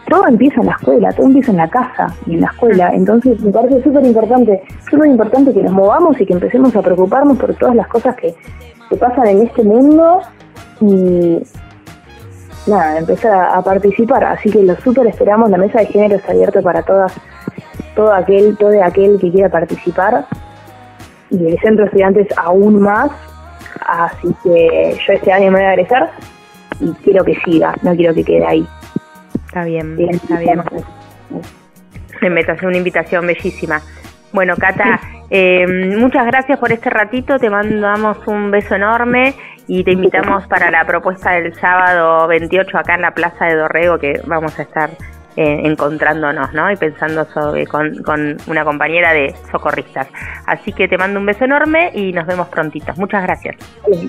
todo 0.07 0.27
empieza 0.27 0.61
en 0.61 0.67
la 0.67 0.73
escuela, 0.73 1.11
todo 1.11 1.25
empieza 1.25 1.51
en 1.51 1.57
la 1.57 1.67
casa 1.67 2.07
y 2.27 2.35
en 2.35 2.41
la 2.41 2.47
escuela. 2.47 2.91
Entonces 2.93 3.39
me 3.41 3.51
parece 3.51 3.81
súper 3.83 4.05
importante, 4.05 4.63
súper 4.89 5.07
importante 5.09 5.53
que 5.53 5.63
nos 5.63 5.73
movamos 5.73 6.19
y 6.21 6.25
que 6.25 6.33
empecemos 6.33 6.75
a 6.75 6.81
preocuparnos 6.81 7.37
por 7.37 7.53
todas 7.55 7.75
las 7.75 7.87
cosas 7.87 8.15
que, 8.15 8.35
que 8.89 8.95
pasan 8.95 9.27
en 9.27 9.41
este 9.41 9.63
mundo 9.63 10.21
y 10.79 11.41
nada, 12.67 12.99
empezar 12.99 13.33
a, 13.33 13.61
participar. 13.61 14.23
Así 14.23 14.51
que 14.51 14.61
lo 14.61 14.75
súper 14.75 15.07
esperamos, 15.07 15.49
la 15.49 15.57
mesa 15.57 15.79
de 15.79 15.87
género 15.87 16.15
está 16.15 16.31
abierta 16.31 16.61
para 16.61 16.83
todas, 16.83 17.13
todo 17.95 18.13
aquel, 18.13 18.55
todo 18.57 18.71
aquel 18.83 19.19
que 19.19 19.31
quiera 19.31 19.49
participar 19.49 20.25
y 21.33 21.47
el 21.47 21.59
centro 21.59 21.83
de 21.83 21.89
estudiantes 21.89 22.27
aún 22.37 22.81
más. 22.81 23.11
Así 23.85 24.33
que 24.43 24.97
yo 25.05 25.13
este 25.13 25.31
año 25.31 25.51
me 25.51 25.59
voy 25.59 25.65
a 25.65 25.73
egresar 25.73 26.11
y 26.79 26.91
quiero 27.03 27.23
que 27.25 27.35
siga, 27.43 27.75
no 27.81 27.95
quiero 27.95 28.13
que 28.13 28.23
quede 28.23 28.45
ahí. 28.45 28.67
Está 29.45 29.65
bien, 29.65 29.97
está 29.99 30.39
bien. 30.39 30.61
Me 32.21 32.39
hace 32.39 32.65
una 32.65 32.77
invitación 32.77 33.27
bellísima. 33.27 33.81
Bueno, 34.31 34.55
Cata, 34.55 34.99
eh, 35.29 35.67
muchas 35.97 36.25
gracias 36.25 36.57
por 36.57 36.71
este 36.71 36.89
ratito, 36.89 37.37
te 37.37 37.49
mandamos 37.49 38.17
un 38.27 38.49
beso 38.49 38.75
enorme 38.75 39.35
y 39.67 39.83
te 39.83 39.91
invitamos 39.91 40.47
para 40.47 40.71
la 40.71 40.85
propuesta 40.85 41.31
del 41.31 41.53
sábado 41.55 42.27
28 42.27 42.77
acá 42.77 42.95
en 42.95 43.01
la 43.01 43.11
Plaza 43.11 43.45
de 43.45 43.55
Dorrego, 43.55 43.99
que 43.99 44.21
vamos 44.25 44.57
a 44.57 44.63
estar 44.63 44.89
eh, 45.35 45.61
encontrándonos, 45.63 46.53
¿no? 46.53 46.71
Y 46.71 46.75
pensando 46.75 47.25
sobre, 47.25 47.65
con, 47.67 48.03
con 48.03 48.37
una 48.47 48.63
compañera 48.63 49.13
de 49.13 49.33
socorristas. 49.51 50.07
Así 50.45 50.73
que 50.73 50.87
te 50.87 50.97
mando 50.97 51.19
un 51.19 51.25
beso 51.25 51.45
enorme 51.45 51.91
y 51.93 52.11
nos 52.11 52.25
vemos 52.25 52.47
prontitos. 52.49 52.97
Muchas 52.97 53.23
gracias. 53.23 53.55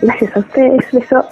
Gracias 0.03 0.37
a 0.37 0.41
ustedes, 0.41 0.93
beso. 0.93 1.29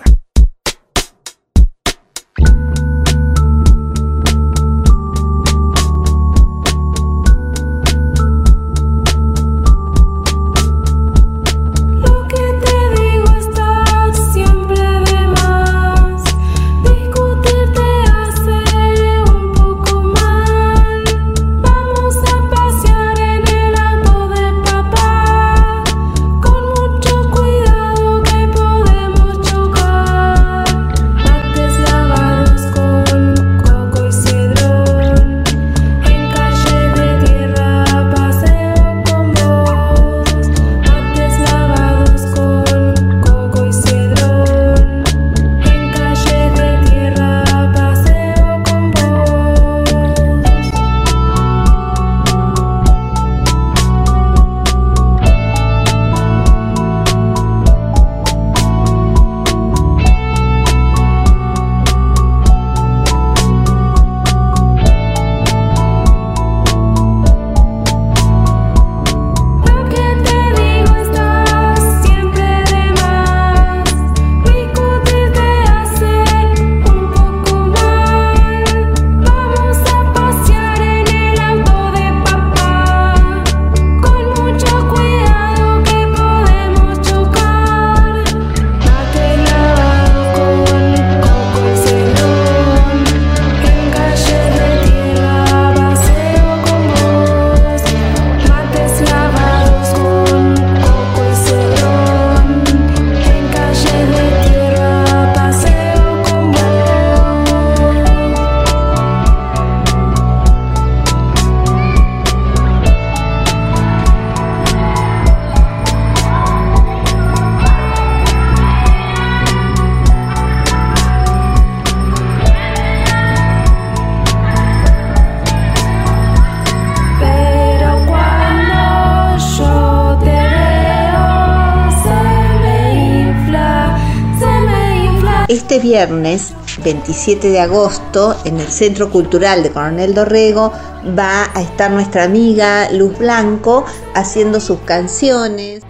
Viernes 135.93 136.55
27 136.83 137.50
de 137.50 137.61
agosto 137.61 138.35
en 138.47 138.59
el 138.59 138.69
Centro 138.69 139.11
Cultural 139.11 139.63
de 139.63 139.71
Coronel 139.71 140.15
Dorrego 140.15 140.73
va 141.19 141.50
a 141.52 141.61
estar 141.61 141.91
nuestra 141.91 142.25
amiga 142.25 142.91
Luz 142.93 143.19
Blanco 143.19 143.85
haciendo 144.15 144.59
sus 144.59 144.78
canciones. 144.87 145.83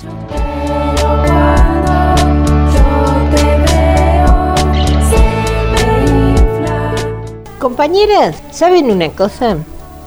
Compañeras, 7.61 8.43
¿saben 8.51 8.91
una 8.91 9.09
cosa? 9.11 9.57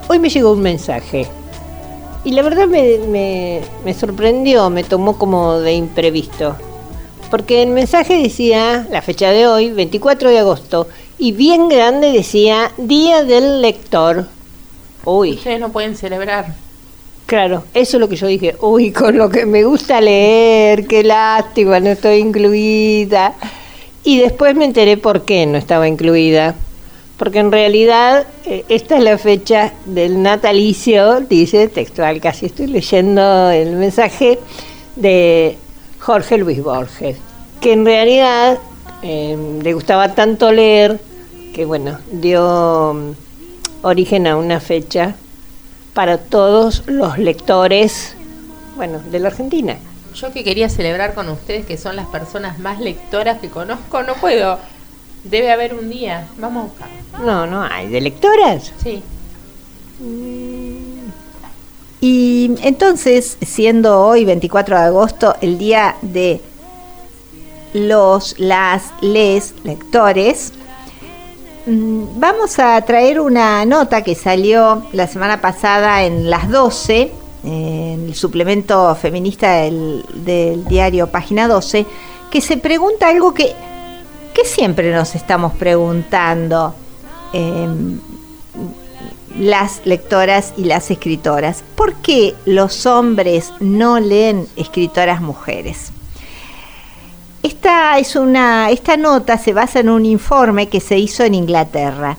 Hoy 0.10 0.20
me 0.20 0.28
llegó 0.28 0.52
un 0.52 0.62
mensaje 0.62 1.26
y 2.26 2.32
la 2.32 2.42
verdad 2.42 2.68
me, 2.68 3.62
me 3.86 3.94
sorprendió, 3.94 4.70
me 4.70 4.84
tomó 4.84 5.18
como 5.18 5.60
de 5.60 5.72
imprevisto 5.72 6.58
porque 7.30 7.64
el 7.64 7.70
mensaje 7.70 8.22
decía, 8.22 8.88
la 8.90 9.02
fecha 9.02 9.32
de 9.32 9.48
hoy, 9.48 9.72
24 9.72 10.30
de 10.30 10.40
agosto, 10.40 10.88
y 11.18 11.32
bien 11.32 11.70
grande 11.70 12.12
decía 12.12 12.72
Día 12.78 13.24
del 13.24 13.62
Lector. 13.62 14.28
Uy. 15.04 15.34
Ustedes 15.34 15.60
no 15.60 15.72
pueden 15.72 15.96
celebrar. 15.96 16.54
Claro, 17.26 17.64
eso 17.74 17.98
es 17.98 18.02
lo 18.02 18.08
que 18.08 18.16
yo 18.16 18.28
dije. 18.28 18.56
Uy, 18.62 18.92
con 18.92 19.18
lo 19.18 19.30
que 19.30 19.46
me 19.46 19.64
gusta 19.64 20.00
leer, 20.00 20.86
qué 20.88 21.04
lástima, 21.04 21.80
no 21.80 21.90
estoy 21.90 22.18
incluida. 22.18 23.34
Y 24.04 24.20
después 24.20 24.56
me 24.56 24.66
enteré 24.66 24.98
por 24.98 25.26
qué 25.26 25.46
no 25.48 25.58
estaba 25.58 25.88
incluida. 25.88 26.56
Porque 27.18 27.40
en 27.40 27.52
realidad 27.52 28.28
eh, 28.46 28.66
esta 28.70 28.98
es 28.98 29.04
la 29.04 29.18
fecha 29.18 29.74
del 29.86 30.22
natalicio, 30.22 31.22
dice 31.22 31.68
textual, 31.70 32.20
casi 32.20 32.46
estoy 32.46 32.68
leyendo 32.68 33.50
el 33.50 33.72
mensaje 33.72 34.38
de 34.96 35.58
Jorge 36.06 36.38
Luis 36.38 36.62
Borges, 36.62 37.18
que 37.60 37.74
en 37.74 37.84
realidad 37.84 38.60
em, 39.02 39.60
le 39.62 39.74
gustaba 39.74 40.14
tanto 40.14 40.52
leer 40.52 41.00
que 41.52 41.66
bueno, 41.66 41.98
dio 42.12 42.94
mm, 42.94 43.86
origen 43.86 44.28
a 44.28 44.38
una 44.38 44.60
fecha 44.60 45.16
para 45.96 46.20
todos 46.20 46.84
los 46.86 47.18
lectores, 47.18 48.16
bueno, 48.76 49.00
de 49.00 49.18
la 49.18 49.30
Argentina. 49.30 49.78
Yo 50.14 50.32
que 50.32 50.44
quería 50.44 50.70
celebrar 50.70 51.16
con 51.16 51.28
ustedes, 51.28 51.66
que 51.66 51.76
son 51.76 51.96
las 51.96 52.06
personas 52.06 52.60
más 52.60 52.80
lectoras 52.80 53.40
que 53.40 53.50
conozco, 53.50 54.04
no 54.04 54.14
puedo. 54.14 54.60
Debe 55.24 55.52
haber 55.52 55.74
un 55.74 55.90
día. 55.90 56.28
Vamos 56.38 56.66
a 56.66 56.68
buscar. 56.68 56.90
No, 57.26 57.48
no 57.48 57.64
hay. 57.64 57.90
¿De 57.90 58.00
lectoras? 58.00 58.72
Sí. 58.84 59.02
Mm, 60.00 60.55
y 62.08 62.52
entonces, 62.62 63.36
siendo 63.42 64.00
hoy 64.00 64.26
24 64.26 64.78
de 64.78 64.84
agosto 64.84 65.36
el 65.42 65.58
día 65.58 65.96
de 66.04 66.40
los, 67.74 68.36
las, 68.38 68.94
les 69.02 69.56
lectores, 69.64 70.54
mm, 71.66 72.20
vamos 72.20 72.60
a 72.60 72.80
traer 72.82 73.20
una 73.20 73.66
nota 73.66 74.04
que 74.04 74.14
salió 74.14 74.84
la 74.94 75.08
semana 75.08 75.42
pasada 75.42 76.04
en 76.04 76.30
las 76.30 76.48
12, 76.48 77.12
en 77.44 78.06
el 78.06 78.14
suplemento 78.14 78.94
feminista 78.94 79.62
del, 79.64 80.04
diario 80.68 81.08
Página 81.08 81.48
12, 81.48 81.88
que 82.30 82.40
se 82.40 82.58
pregunta 82.58 83.10
algo 83.10 83.34
que, 83.34 83.52
que 84.32 84.46
siempre 84.46 84.94
nos 84.94 85.16
estamos 85.16 85.54
preguntando. 85.54 86.76
Em, 87.34 88.00
las 89.40 89.82
lectoras 89.86 90.54
y 90.58 90.66
las 90.66 90.92
escritoras. 90.92 91.64
¿Por 91.76 91.94
qué 91.96 92.36
los 92.46 92.86
hombres 92.86 93.52
no 93.60 94.00
leen 94.00 94.48
escritoras 94.56 95.22
mujeres? 95.22 95.92
esta 97.66 97.98
es 97.98 98.16
una 98.16 98.70
esta 98.70 98.98
nota 98.98 99.38
se 99.38 99.54
basa 99.54 99.80
en 99.80 99.90
un 99.90 100.06
informe 100.06 100.68
que 100.68 100.80
se 100.80 100.98
hizo 100.98 101.24
en 101.24 101.34
Inglaterra. 101.34 102.18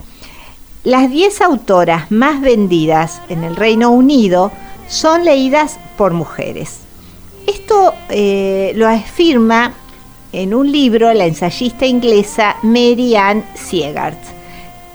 Las 0.83 1.11
10 1.11 1.41
autoras 1.41 2.11
más 2.11 2.41
vendidas 2.41 3.21
en 3.29 3.45
el 3.45 3.55
Reino 3.55 3.91
Unido 3.91 4.51
son 4.89 5.25
leídas 5.25 5.79
por 5.97 6.13
mujeres. 6.13 6.79
Esto 7.47 7.93
eh, 8.09 8.73
lo 8.77 8.89
afirma 8.89 9.73
en 10.33 10.55
un 10.55 10.71
libro 10.71 11.13
la 11.13 11.27
ensayista 11.27 11.87
inglesa 11.87 12.57
Mary 12.63 13.17
Ann 13.17 13.45
Siegart, 13.55 14.19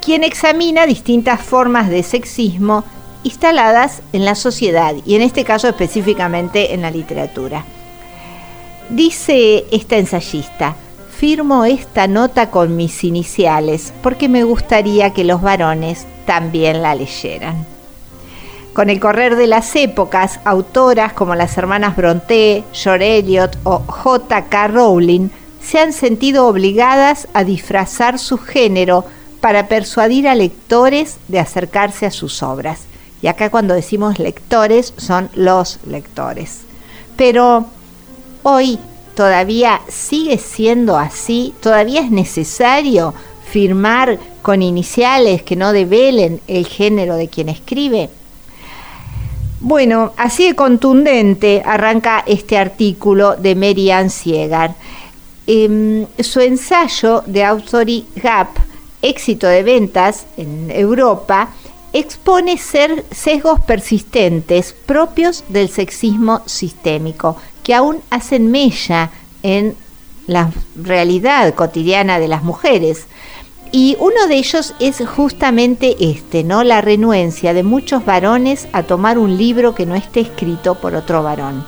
quien 0.01 0.23
examina 0.23 0.85
distintas 0.85 1.41
formas 1.41 1.89
de 1.89 2.03
sexismo 2.03 2.83
instaladas 3.23 4.01
en 4.13 4.25
la 4.25 4.35
sociedad 4.35 4.95
y 5.05 5.15
en 5.15 5.21
este 5.21 5.43
caso 5.43 5.67
específicamente 5.67 6.73
en 6.73 6.81
la 6.81 6.91
literatura. 6.91 7.63
Dice 8.89 9.65
esta 9.71 9.97
ensayista, 9.97 10.75
firmo 11.15 11.65
esta 11.65 12.07
nota 12.07 12.49
con 12.49 12.75
mis 12.75 13.03
iniciales 13.03 13.93
porque 14.01 14.27
me 14.27 14.43
gustaría 14.43 15.11
que 15.11 15.23
los 15.23 15.41
varones 15.41 16.07
también 16.25 16.81
la 16.81 16.95
leyeran. 16.95 17.65
Con 18.73 18.89
el 18.89 18.99
correr 18.99 19.35
de 19.35 19.47
las 19.47 19.75
épocas, 19.75 20.39
autoras 20.45 21.13
como 21.13 21.35
las 21.35 21.57
hermanas 21.57 21.95
Brontë, 21.95 22.63
George 22.73 23.19
Eliot 23.19 23.57
o 23.65 23.79
J.K. 23.79 24.67
Rowling 24.69 25.29
se 25.61 25.79
han 25.79 25.93
sentido 25.93 26.47
obligadas 26.47 27.27
a 27.33 27.43
disfrazar 27.43 28.17
su 28.17 28.37
género 28.37 29.05
para 29.41 29.67
persuadir 29.67 30.27
a 30.27 30.35
lectores 30.35 31.17
de 31.27 31.39
acercarse 31.39 32.05
a 32.05 32.11
sus 32.11 32.43
obras. 32.43 32.83
Y 33.21 33.27
acá 33.27 33.49
cuando 33.49 33.73
decimos 33.73 34.19
lectores 34.19 34.93
son 34.97 35.29
los 35.33 35.79
lectores. 35.85 36.61
Pero 37.17 37.65
hoy 38.43 38.79
todavía 39.15 39.81
sigue 39.89 40.37
siendo 40.37 40.97
así, 40.97 41.53
todavía 41.61 42.01
es 42.01 42.11
necesario 42.11 43.13
firmar 43.51 44.17
con 44.41 44.61
iniciales 44.61 45.43
que 45.43 45.55
no 45.55 45.73
develen 45.73 46.39
el 46.47 46.65
género 46.65 47.15
de 47.15 47.27
quien 47.27 47.49
escribe. 47.49 48.09
Bueno, 49.59 50.13
así 50.17 50.47
de 50.47 50.55
contundente 50.55 51.61
arranca 51.63 52.23
este 52.25 52.57
artículo 52.57 53.35
de 53.35 53.53
Mary 53.53 53.91
Ann 53.91 54.09
Siegar. 54.09 54.73
Em, 55.45 56.07
su 56.19 56.39
ensayo 56.39 57.23
de 57.27 57.43
Authority 57.43 58.07
Gap, 58.15 58.47
éxito 59.01 59.47
de 59.47 59.63
ventas 59.63 60.25
en 60.37 60.71
Europa, 60.71 61.49
expone 61.93 62.57
ser 62.57 63.05
sesgos 63.11 63.59
persistentes 63.61 64.73
propios 64.85 65.43
del 65.49 65.69
sexismo 65.69 66.41
sistémico, 66.45 67.35
que 67.63 67.73
aún 67.73 68.01
hacen 68.09 68.49
mella 68.49 69.11
en 69.43 69.75
la 70.27 70.51
realidad 70.75 71.53
cotidiana 71.53 72.19
de 72.19 72.27
las 72.27 72.43
mujeres. 72.43 73.07
Y 73.73 73.95
uno 73.99 74.27
de 74.27 74.35
ellos 74.35 74.73
es 74.79 75.01
justamente 75.07 75.95
este, 75.99 76.43
¿no? 76.43 76.63
La 76.63 76.81
renuencia 76.81 77.53
de 77.53 77.63
muchos 77.63 78.05
varones 78.05 78.67
a 78.73 78.83
tomar 78.83 79.17
un 79.17 79.37
libro 79.37 79.75
que 79.75 79.85
no 79.85 79.95
esté 79.95 80.21
escrito 80.21 80.75
por 80.75 80.95
otro 80.95 81.23
varón. 81.23 81.65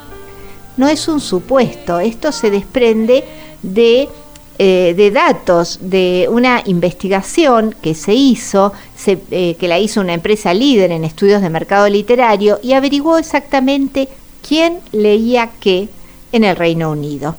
No 0.76 0.88
es 0.88 1.08
un 1.08 1.22
supuesto, 1.22 2.00
esto 2.00 2.32
se 2.32 2.50
desprende 2.50 3.24
de 3.62 4.10
eh, 4.60 4.94
de 4.96 5.10
datos 5.10 5.80
de 5.82 6.28
una 6.30 6.62
investigación 6.66 7.74
que 7.82 7.96
se 7.96 8.14
hizo, 8.14 8.72
eh, 9.08 9.56
que 9.60 9.68
la 9.68 9.80
hizo 9.80 10.00
una 10.00 10.14
empresa 10.14 10.54
líder 10.54 10.92
en 10.92 11.04
estudios 11.04 11.42
de 11.42 11.50
mercado 11.50 11.90
literario 11.90 12.60
y 12.62 12.74
averiguó 12.74 13.18
exactamente 13.18 14.08
quién 14.48 14.80
leía 14.92 15.50
qué 15.60 15.90
en 16.32 16.44
el 16.44 16.56
Reino 16.56 16.92
Unido. 16.92 17.36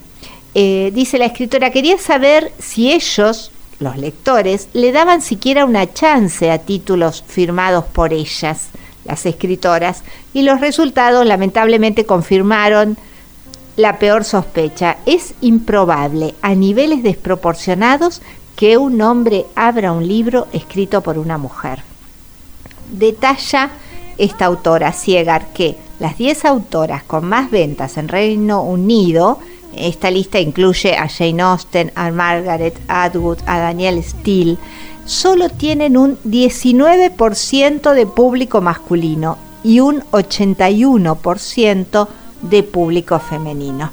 Eh, 0.54 0.90
dice 0.92 1.18
la 1.18 1.26
escritora, 1.26 1.70
quería 1.70 1.98
saber 1.98 2.52
si 2.58 2.92
ellos, 2.92 3.52
los 3.78 3.96
lectores, 3.96 4.68
le 4.72 4.90
daban 4.90 5.22
siquiera 5.22 5.64
una 5.64 5.92
chance 5.92 6.50
a 6.50 6.58
títulos 6.58 7.24
firmados 7.26 7.84
por 7.84 8.12
ellas, 8.12 8.70
las 9.04 9.24
escritoras, 9.24 10.02
y 10.32 10.42
los 10.42 10.60
resultados 10.60 11.24
lamentablemente 11.26 12.06
confirmaron 12.06 12.96
la 13.76 13.98
peor 13.98 14.24
sospecha. 14.24 14.98
Es 15.06 15.34
improbable, 15.40 16.34
a 16.42 16.54
niveles 16.54 17.02
desproporcionados, 17.02 18.22
que 18.56 18.76
un 18.78 19.00
hombre 19.02 19.46
abra 19.54 19.92
un 19.92 20.06
libro 20.06 20.46
escrito 20.52 21.00
por 21.00 21.18
una 21.18 21.38
mujer. 21.38 21.82
Detalla 22.90 23.70
esta 24.16 24.44
autora 24.44 24.92
Siegar 24.92 25.52
que 25.52 25.76
las 25.98 26.18
10 26.18 26.44
autoras 26.44 27.02
con 27.02 27.24
más 27.24 27.50
ventas 27.50 27.96
en 27.96 28.08
Reino 28.08 28.62
Unido, 28.62 29.38
esta 29.76 30.10
lista 30.10 30.38
incluye 30.38 30.96
a 30.96 31.08
Jane 31.08 31.42
Austen, 31.42 31.90
a 31.94 32.10
Margaret 32.10 32.78
Atwood, 32.86 33.38
a 33.46 33.58
Daniel 33.58 34.02
Steele, 34.02 34.56
solo 35.04 35.48
tienen 35.48 35.96
un 35.96 36.18
19% 36.24 37.92
de 37.92 38.06
público 38.06 38.60
masculino 38.60 39.36
y 39.62 39.80
un 39.80 40.02
81% 40.12 42.08
de 42.50 42.62
público 42.62 43.18
femenino. 43.18 43.90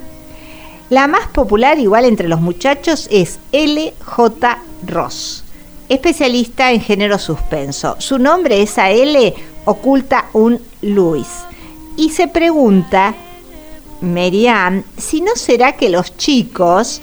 La 0.89 1.07
más 1.07 1.27
popular 1.27 1.79
igual 1.79 2.05
entre 2.05 2.27
los 2.27 2.41
muchachos 2.41 3.07
es 3.11 3.39
L.J. 3.51 4.57
Ross, 4.87 5.43
especialista 5.87 6.71
en 6.71 6.81
género 6.81 7.17
suspenso. 7.17 7.95
Su 7.99 8.19
nombre, 8.19 8.61
esa 8.61 8.89
L, 8.89 9.33
oculta 9.65 10.25
un 10.33 10.59
Luis. 10.81 11.27
Y 11.95 12.09
se 12.09 12.27
pregunta, 12.27 13.15
Merian, 14.01 14.83
si 14.97 15.21
no 15.21 15.35
será 15.35 15.77
que 15.77 15.89
los 15.89 16.17
chicos 16.17 17.01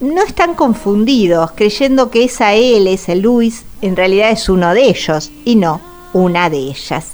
no 0.00 0.22
están 0.22 0.54
confundidos 0.54 1.52
creyendo 1.52 2.10
que 2.10 2.24
esa 2.24 2.54
L, 2.54 2.92
ese 2.92 3.16
Luis, 3.16 3.64
en 3.82 3.96
realidad 3.96 4.30
es 4.30 4.48
uno 4.48 4.74
de 4.74 4.88
ellos 4.88 5.30
y 5.44 5.56
no 5.56 5.80
una 6.12 6.50
de 6.50 6.58
ellas. 6.58 7.08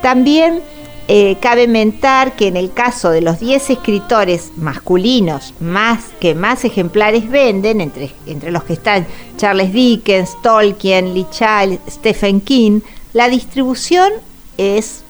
También 0.00 0.62
eh, 1.08 1.36
cabe 1.40 1.66
mentar 1.66 2.36
que 2.36 2.46
en 2.46 2.56
el 2.56 2.72
caso 2.72 3.10
de 3.10 3.20
los 3.20 3.40
10 3.40 3.70
escritores 3.70 4.52
masculinos 4.56 5.52
más 5.60 6.04
que 6.20 6.34
más 6.34 6.64
ejemplares 6.64 7.28
venden, 7.28 7.80
entre, 7.80 8.12
entre 8.26 8.50
los 8.50 8.64
que 8.64 8.74
están 8.74 9.06
Charles 9.36 9.72
Dickens, 9.72 10.36
Tolkien, 10.42 11.12
Lee 11.12 11.26
Child, 11.30 11.80
Stephen 11.90 12.40
King, 12.40 12.80
la 13.12 13.28
distribución 13.28 14.12
es 14.56 15.02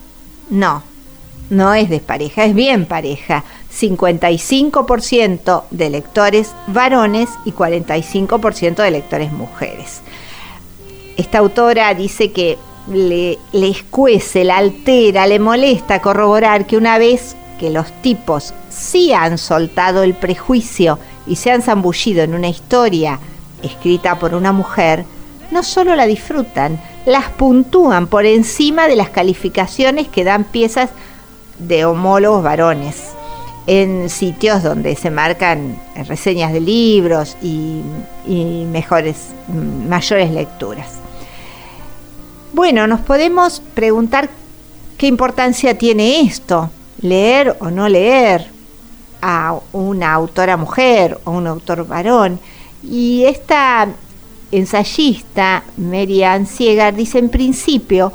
no, 0.49 0.83
no 1.49 1.73
es 1.73 1.89
despareja, 1.89 2.45
es 2.45 2.55
bien 2.55 2.85
pareja. 2.85 3.43
55% 3.73 5.63
de 5.71 5.89
lectores 5.89 6.51
varones 6.67 7.29
y 7.45 7.51
45% 7.51 8.75
de 8.75 8.91
lectores 8.91 9.31
mujeres. 9.31 10.01
Esta 11.17 11.39
autora 11.39 11.93
dice 11.93 12.31
que 12.31 12.57
le, 12.87 13.39
escuece, 13.53 14.43
la 14.43 14.57
altera, 14.57 15.27
le 15.27 15.39
molesta 15.39 16.01
corroborar 16.01 16.65
que 16.65 16.77
una 16.77 16.97
vez 16.97 17.35
que 17.59 17.69
los 17.69 17.91
tipos 18.01 18.53
sí 18.69 19.13
han 19.13 19.37
soltado 19.37 20.03
el 20.03 20.13
prejuicio 20.13 20.99
y 21.25 21.37
se 21.37 21.51
han 21.51 21.61
zambullido 21.61 22.23
en 22.23 22.33
una 22.33 22.49
historia 22.49 23.19
escrita 23.61 24.19
por 24.19 24.35
una 24.35 24.51
mujer, 24.51 25.05
no 25.51 25.63
solo 25.63 25.95
la 25.95 26.05
disfrutan, 26.05 26.81
las 27.05 27.29
puntúan 27.29 28.07
por 28.07 28.25
encima 28.25 28.87
de 28.87 28.95
las 28.95 29.09
calificaciones 29.09 30.07
que 30.07 30.23
dan 30.23 30.43
piezas 30.43 30.89
de 31.59 31.85
homólogos 31.85 32.43
varones 32.43 33.11
en 33.67 34.09
sitios 34.09 34.61
donde 34.63 34.95
se 34.95 35.09
marcan 35.09 35.79
reseñas 36.07 36.51
de 36.51 36.59
libros 36.59 37.37
y, 37.41 37.81
y 38.27 38.65
mejores, 38.65 39.29
mayores 39.87 40.31
lecturas. 40.31 41.02
Bueno, 42.53 42.85
nos 42.85 42.99
podemos 42.99 43.63
preguntar 43.73 44.29
qué 44.99 45.07
importancia 45.07 45.75
tiene 45.75 46.21
esto, 46.21 46.69
leer 47.01 47.57
o 47.59 47.71
no 47.71 47.89
leer 47.89 48.45
a 49.23 49.57
una 49.71 50.13
autora 50.13 50.55
mujer 50.55 51.17
o 51.23 51.31
un 51.31 51.47
autor 51.47 51.87
varón. 51.87 52.39
Y 52.83 53.23
esta 53.25 53.87
ensayista, 54.51 55.63
Mary 55.77 56.21
Ann 56.23 56.45
Siegar, 56.45 56.93
dice 56.93 57.17
en 57.17 57.29
principio, 57.29 58.13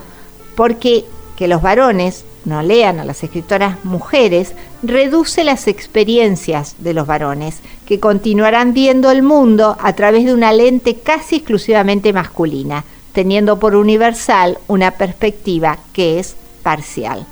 porque 0.54 1.04
que 1.36 1.48
los 1.48 1.60
varones 1.60 2.24
no 2.44 2.62
lean 2.62 3.00
a 3.00 3.04
las 3.04 3.24
escritoras 3.24 3.84
mujeres, 3.84 4.52
reduce 4.84 5.42
las 5.42 5.66
experiencias 5.66 6.76
de 6.78 6.94
los 6.94 7.08
varones, 7.08 7.58
que 7.86 7.98
continuarán 7.98 8.72
viendo 8.72 9.10
el 9.10 9.24
mundo 9.24 9.76
a 9.80 9.94
través 9.94 10.26
de 10.26 10.32
una 10.32 10.52
lente 10.52 10.94
casi 10.94 11.36
exclusivamente 11.36 12.12
masculina 12.12 12.84
teniendo 13.12 13.58
por 13.58 13.74
universal 13.74 14.58
una 14.68 14.92
perspectiva 14.92 15.78
que 15.92 16.18
es 16.18 16.36
parcial. 16.62 17.26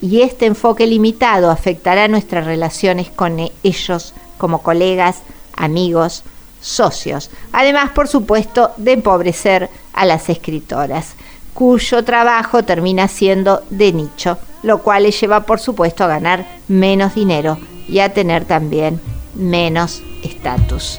Y 0.00 0.22
este 0.22 0.46
enfoque 0.46 0.86
limitado 0.86 1.50
afectará 1.50 2.08
nuestras 2.08 2.44
relaciones 2.44 3.08
con 3.08 3.38
ellos 3.62 4.14
como 4.36 4.62
colegas, 4.62 5.22
amigos, 5.54 6.24
socios. 6.60 7.30
Además, 7.52 7.90
por 7.90 8.08
supuesto, 8.08 8.72
de 8.76 8.92
empobrecer 8.92 9.70
a 9.92 10.04
las 10.04 10.28
escritoras, 10.28 11.14
cuyo 11.54 12.02
trabajo 12.04 12.64
termina 12.64 13.08
siendo 13.08 13.62
de 13.70 13.92
nicho, 13.92 14.38
lo 14.62 14.78
cual 14.78 15.04
les 15.04 15.20
lleva, 15.20 15.44
por 15.44 15.60
supuesto, 15.60 16.04
a 16.04 16.08
ganar 16.08 16.46
menos 16.66 17.14
dinero 17.14 17.58
y 17.88 17.98
a 17.98 18.12
tener 18.12 18.44
también 18.44 19.00
menos 19.34 20.02
estatus. 20.22 20.98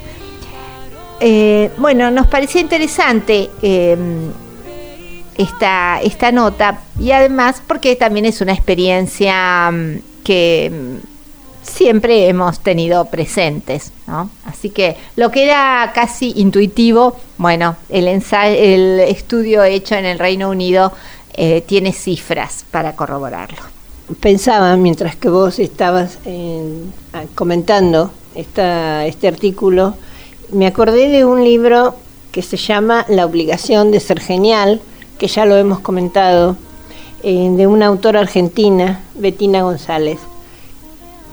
Eh, 1.25 1.71
bueno, 1.77 2.11
nos 2.11 2.27
parecía 2.27 2.59
interesante 2.59 3.49
eh, 3.61 3.95
esta, 5.37 6.01
esta 6.01 6.33
nota 6.33 6.81
y 6.99 7.11
además 7.11 7.63
porque 7.65 7.95
también 7.95 8.25
es 8.25 8.41
una 8.41 8.51
experiencia 8.51 9.71
mm, 9.71 9.99
que 10.25 10.69
mm, 10.69 11.65
siempre 11.65 12.27
hemos 12.27 12.59
tenido 12.59 13.05
presentes, 13.05 13.93
¿no? 14.05 14.29
Así 14.43 14.69
que 14.69 14.97
lo 15.15 15.31
que 15.31 15.45
era 15.45 15.93
casi 15.95 16.33
intuitivo, 16.35 17.15
bueno, 17.37 17.77
el, 17.87 18.09
ensayo, 18.09 18.57
el 18.59 18.99
estudio 18.99 19.63
hecho 19.63 19.95
en 19.95 20.03
el 20.03 20.19
Reino 20.19 20.49
Unido 20.49 20.91
eh, 21.35 21.63
tiene 21.65 21.93
cifras 21.93 22.65
para 22.69 22.97
corroborarlo. 22.97 23.61
Pensaba, 24.19 24.75
mientras 24.75 25.15
que 25.15 25.29
vos 25.29 25.57
estabas 25.59 26.19
comentando 27.33 28.11
esta, 28.35 29.05
este 29.05 29.29
artículo, 29.29 29.95
me 30.53 30.67
acordé 30.67 31.09
de 31.09 31.25
un 31.25 31.43
libro 31.43 31.95
que 32.31 32.41
se 32.41 32.57
llama 32.57 33.05
La 33.09 33.25
obligación 33.25 33.91
de 33.91 33.99
ser 33.99 34.19
genial, 34.19 34.81
que 35.17 35.27
ya 35.27 35.45
lo 35.45 35.55
hemos 35.57 35.79
comentado, 35.79 36.57
eh, 37.23 37.49
de 37.55 37.67
una 37.67 37.87
autora 37.87 38.19
argentina, 38.19 39.01
Betina 39.15 39.63
González. 39.63 40.19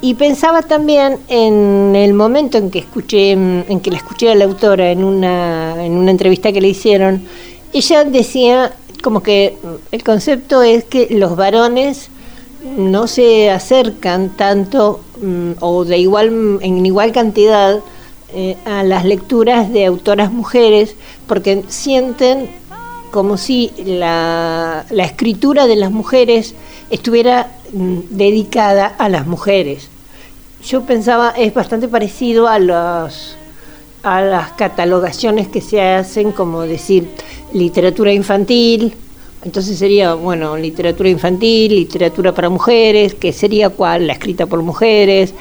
Y 0.03 0.15
pensaba 0.15 0.63
también 0.63 1.19
en 1.29 1.95
el 1.95 2.15
momento 2.15 2.57
en 2.57 2.71
que 2.71 2.79
escuché, 2.79 3.33
en 3.33 3.81
que 3.81 3.91
la 3.91 3.99
escuché 3.99 4.31
a 4.31 4.35
la 4.35 4.47
autora 4.47 4.91
en 4.91 5.05
una, 5.05 5.85
en 5.85 5.93
una 5.93 6.11
entrevista 6.11 6.53
que 6.53 6.61
le 6.63 6.69
hicieron, 6.69 7.23
ella 7.73 8.05
decía 8.05 8.73
como 9.03 9.23
que 9.23 9.57
el 9.93 10.03
concepto 10.03 10.63
es 10.63 10.85
que 10.85 11.09
los 11.11 11.37
varones 11.37 12.09
no 12.77 13.07
se 13.07 13.51
acercan 13.51 14.31
tanto 14.31 15.01
mm, 15.21 15.53
o 15.61 15.85
de 15.85 15.99
igual 15.99 16.59
en 16.61 16.85
igual 16.85 17.13
cantidad 17.13 17.81
eh, 18.35 18.57
a 18.65 18.83
las 18.83 19.05
lecturas 19.05 19.73
de 19.73 19.87
autoras 19.87 20.33
mujeres 20.33 20.97
porque 21.27 21.65
sienten 21.69 22.51
como 23.11 23.37
si 23.37 23.73
la, 23.85 24.85
escritura 24.91 25.67
de 25.67 25.77
las 25.77 25.91
mujeres 25.91 26.55
estuviera 26.91 27.51
mm, 27.73 27.99
dedicada 28.11 28.87
a 28.87 29.09
las 29.09 29.27
mujeres. 29.27 29.89
Yo 30.65 30.83
pensaba, 30.83 31.31
es 31.31 31.53
bastante 31.55 31.89
parecido 31.89 32.49
a, 32.49 32.59
los, 32.59 33.37
a 34.03 34.21
las 34.21 34.53
catalogaciones 34.53 35.49
que 35.49 35.61
se 35.61 35.81
hacen, 35.81 36.33
como 36.33 36.63
decir 36.63 37.09
literatura 37.53 38.13
infantil, 38.13 38.95
entonces 39.43 39.79
sería, 39.79 40.15
bueno, 40.15 40.57
literatura 40.57 41.09
infantil, 41.09 41.75
literatura 41.75 42.35
para 42.35 42.51
mujeres, 42.51 43.15
que 43.15 43.33
sería 43.33 43.71
cuál, 43.71 44.07
la 44.07 44.13
escrita 44.13 44.47
por 44.47 44.63
mujeres, 44.63 45.33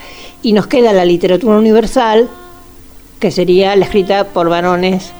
y 0.41 0.54
nos 0.54 0.67
queda 0.67 0.93
la 0.93 1.04
literatura 1.04 1.58
universal, 1.58 2.30
que 3.19 3.32
sería 3.32 3.75
la 3.75 3.86
escrita 3.86 4.25
por 4.25 4.49
varones 4.49 5.12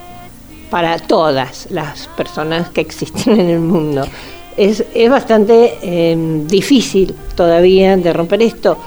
para 0.70 0.98
todas 1.00 1.68
las 1.70 2.08
personas 2.08 2.70
que 2.70 2.82
existen 2.82 3.40
en 3.40 3.50
el 3.50 3.60
mundo. 3.60 4.06
Es, 4.58 4.84
es 4.94 5.10
bastante 5.10 5.78
em, 5.82 6.48
difícil 6.48 7.16
todavía 7.36 7.96
de 7.98 8.14
romper 8.14 8.42
esto, 8.42 8.78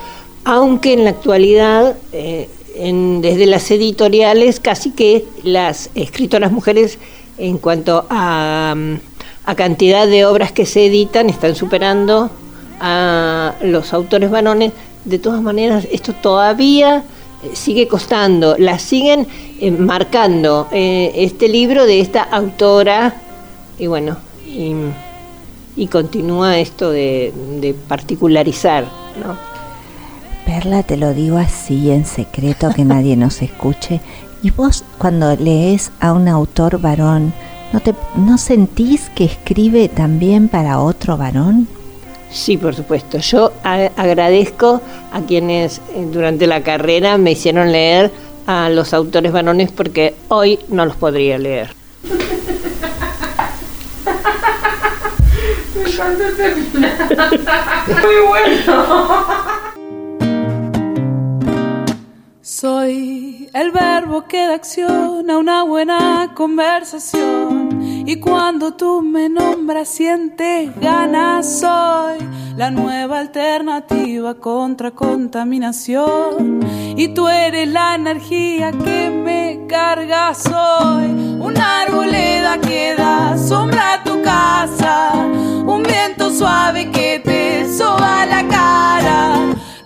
aunque 0.44 0.92
en 0.92 1.04
la 1.04 1.10
actualidad, 1.10 1.96
eh, 2.12 2.48
desde 2.74 3.46
las 3.46 3.70
editoriales, 3.70 4.58
casi 4.58 4.90
que 4.90 5.24
las 5.44 5.90
escritoras 5.94 6.52
mujeres 6.52 6.98
en 7.38 7.58
cuanto 7.58 8.06
a, 8.08 8.74
a 9.44 9.54
cantidad 9.54 10.06
de 10.06 10.24
obras 10.24 10.52
que 10.52 10.66
se 10.66 10.86
editan 10.86 11.28
están 11.28 11.54
superando 11.54 12.30
a 12.80 13.54
los 13.62 13.92
autores 13.92 14.30
varones. 14.30 14.72
De 15.04 15.18
todas 15.18 15.42
maneras, 15.42 15.86
esto 15.90 16.12
todavía 16.12 17.04
sigue 17.52 17.88
costando, 17.88 18.56
la 18.58 18.78
siguen 18.78 19.26
eh, 19.60 19.70
marcando 19.70 20.68
eh, 20.72 21.12
este 21.16 21.48
libro 21.48 21.86
de 21.86 22.00
esta 22.00 22.22
autora 22.22 23.14
y 23.78 23.86
bueno, 23.86 24.16
y, 24.46 25.86
continúa 25.88 26.58
esto 26.58 26.90
de, 26.90 27.32
de 27.60 27.74
particularizar, 27.74 28.84
¿no? 29.22 29.36
Perla, 30.46 30.82
te 30.82 30.96
lo 30.96 31.14
digo 31.14 31.38
así 31.38 31.90
en 31.90 32.04
secreto, 32.04 32.70
que 32.74 32.84
nadie 32.84 33.16
nos 33.16 33.42
escuche. 33.42 34.00
Y 34.42 34.50
vos 34.50 34.84
cuando 34.98 35.34
lees 35.36 35.92
a 36.00 36.12
un 36.12 36.28
autor 36.28 36.80
varón, 36.80 37.32
¿no, 37.72 37.80
te, 37.80 37.94
¿no 38.16 38.38
sentís 38.38 39.08
que 39.10 39.24
escribe 39.24 39.88
también 39.88 40.48
para 40.48 40.80
otro 40.80 41.16
varón? 41.16 41.68
Sí, 42.32 42.56
por 42.56 42.74
supuesto. 42.74 43.18
Yo 43.18 43.52
agradezco 43.62 44.80
a 45.12 45.20
quienes 45.20 45.78
eh, 45.94 46.06
durante 46.10 46.46
la 46.46 46.62
carrera 46.62 47.18
me 47.18 47.32
hicieron 47.32 47.70
leer 47.70 48.10
a 48.46 48.70
los 48.70 48.94
autores 48.94 49.32
varones 49.32 49.70
porque 49.70 50.14
hoy 50.28 50.58
no 50.68 50.86
los 50.86 50.96
podría 50.96 51.38
leer. 51.38 51.74
Muy 57.86 58.16
bueno. 58.28 59.26
Soy 62.40 63.50
el 63.52 63.70
verbo 63.72 64.26
que 64.26 64.46
da 64.46 64.54
acción 64.54 65.30
a 65.30 65.38
una 65.38 65.64
buena 65.64 66.32
conversación. 66.34 67.61
Y 68.04 68.16
cuando 68.16 68.74
tú 68.74 69.00
me 69.02 69.28
nombras, 69.28 69.88
sientes 69.88 70.70
ganas. 70.80 71.60
Soy 71.60 72.18
la 72.56 72.70
nueva 72.70 73.20
alternativa 73.20 74.34
contra 74.34 74.90
contaminación. 74.90 76.60
Y 76.96 77.08
tú 77.08 77.28
eres 77.28 77.68
la 77.68 77.94
energía 77.94 78.72
que 78.72 79.10
me 79.10 79.66
carga. 79.68 80.34
Soy 80.34 81.06
una 81.40 81.82
arboleda 81.82 82.58
que 82.60 82.94
da 82.96 83.38
sombra 83.38 83.94
a 83.94 84.04
tu 84.04 84.20
casa. 84.22 85.12
Un 85.66 85.82
viento 85.82 86.30
suave 86.30 86.90
que 86.90 87.20
te 87.24 87.72
soba 87.72 88.26
la 88.26 88.46
cara 88.48 89.32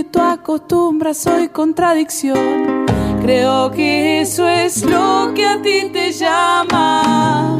Que 0.00 0.04
tú 0.04 0.20
acostumbras 0.22 1.18
soy 1.18 1.48
contradicción. 1.48 2.86
Creo 3.20 3.70
que 3.70 4.22
eso 4.22 4.48
es 4.48 4.82
lo 4.82 5.34
que 5.34 5.46
a 5.46 5.60
ti 5.60 5.90
te 5.92 6.10
llama. 6.12 7.58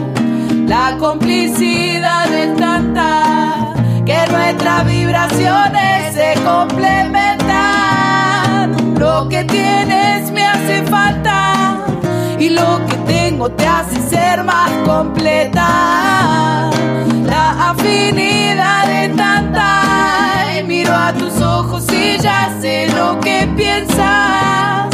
La 0.66 0.96
complicidad 0.98 2.32
es 2.32 2.56
tanta 2.56 3.74
que 4.06 4.16
nuestras 4.32 4.86
vibraciones 4.86 6.14
se 6.14 6.32
complementan. 6.42 8.94
Lo 8.98 9.28
que 9.28 9.44
tienes 9.44 10.30
me 10.30 10.46
hace 10.46 10.82
falta 10.84 11.84
y 12.38 12.48
lo 12.48 12.80
que 12.86 12.96
tengo 13.06 13.50
te 13.50 13.66
hace 13.66 14.00
ser 14.08 14.44
más 14.44 14.70
completa. 14.86 16.70
La 17.26 17.70
afinidad 17.70 18.86
de 18.86 19.08
tanta 19.14 19.79
miro 20.62 20.92
a 20.94 21.12
tus 21.12 21.40
ojos 21.40 21.84
y 21.92 22.18
ya 22.18 22.56
sé 22.60 22.88
lo 22.94 23.18
que 23.20 23.48
piensas. 23.56 24.90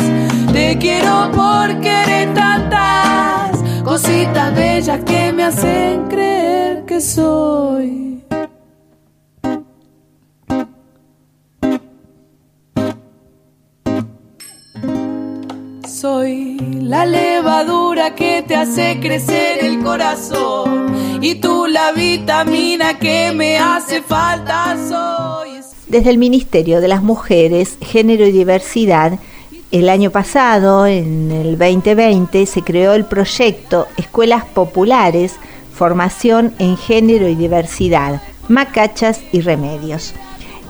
Te 0.52 0.79
quiero 0.79 1.31
porque 1.35 1.88
eres 1.88 2.35
tantas 2.35 3.62
cositas 3.83 4.55
bellas 4.55 5.00
que 5.05 5.33
me 5.33 5.44
hacen 5.44 6.07
creer 6.09 6.85
que 6.87 7.00
soy. 7.00 8.24
Soy 15.88 16.59
la 16.83 17.05
levadura 17.07 18.14
que 18.14 18.44
te 18.46 18.55
hace 18.55 18.98
crecer 19.00 19.64
el 19.64 19.83
corazón 19.83 20.94
y 21.22 21.37
tú 21.37 21.66
la 21.66 21.92
vitamina 21.92 22.98
que 22.98 23.33
me 23.35 23.59
hace 23.59 24.02
falta 24.02 24.76
soy. 24.88 25.56
Desde 25.88 26.11
el 26.11 26.18
Ministerio 26.18 26.81
de 26.81 26.88
las 26.88 27.05
Mujeres, 27.05 27.79
Género 27.81 28.27
y 28.27 28.33
Diversidad, 28.33 29.20
el 29.70 29.88
año 29.88 30.11
pasado, 30.11 30.85
en 30.85 31.31
el 31.31 31.57
2020, 31.57 32.44
se 32.46 32.62
creó 32.62 32.92
el 32.94 33.05
proyecto 33.05 33.87
Escuelas 33.96 34.44
Populares, 34.46 35.37
Formación 35.72 36.55
en 36.59 36.77
Género 36.77 37.29
y 37.29 37.37
Diversidad, 37.37 38.20
Macachas 38.49 39.20
y 39.31 39.42
Remedios. 39.42 40.12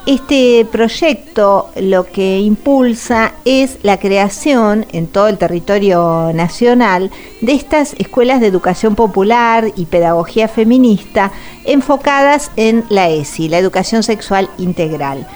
Este 0.06 0.64
proyecto 0.70 1.70
lo 1.74 2.04
que 2.04 2.38
impulsa 2.38 3.32
es 3.44 3.78
la 3.82 3.98
creación 3.98 4.86
en 4.92 5.08
todo 5.08 5.26
el 5.26 5.36
territorio 5.36 6.30
nacional 6.32 7.10
de 7.40 7.54
estas 7.54 7.92
escuelas 7.98 8.40
de 8.40 8.46
educación 8.46 8.94
popular 8.94 9.72
y 9.74 9.86
pedagogía 9.86 10.46
feminista 10.46 11.32
enfocadas 11.64 12.52
en 12.54 12.84
la 12.88 13.08
ESI, 13.08 13.48
la 13.48 13.58
educación 13.58 14.04
sexual 14.04 14.48
integral. 14.58 15.26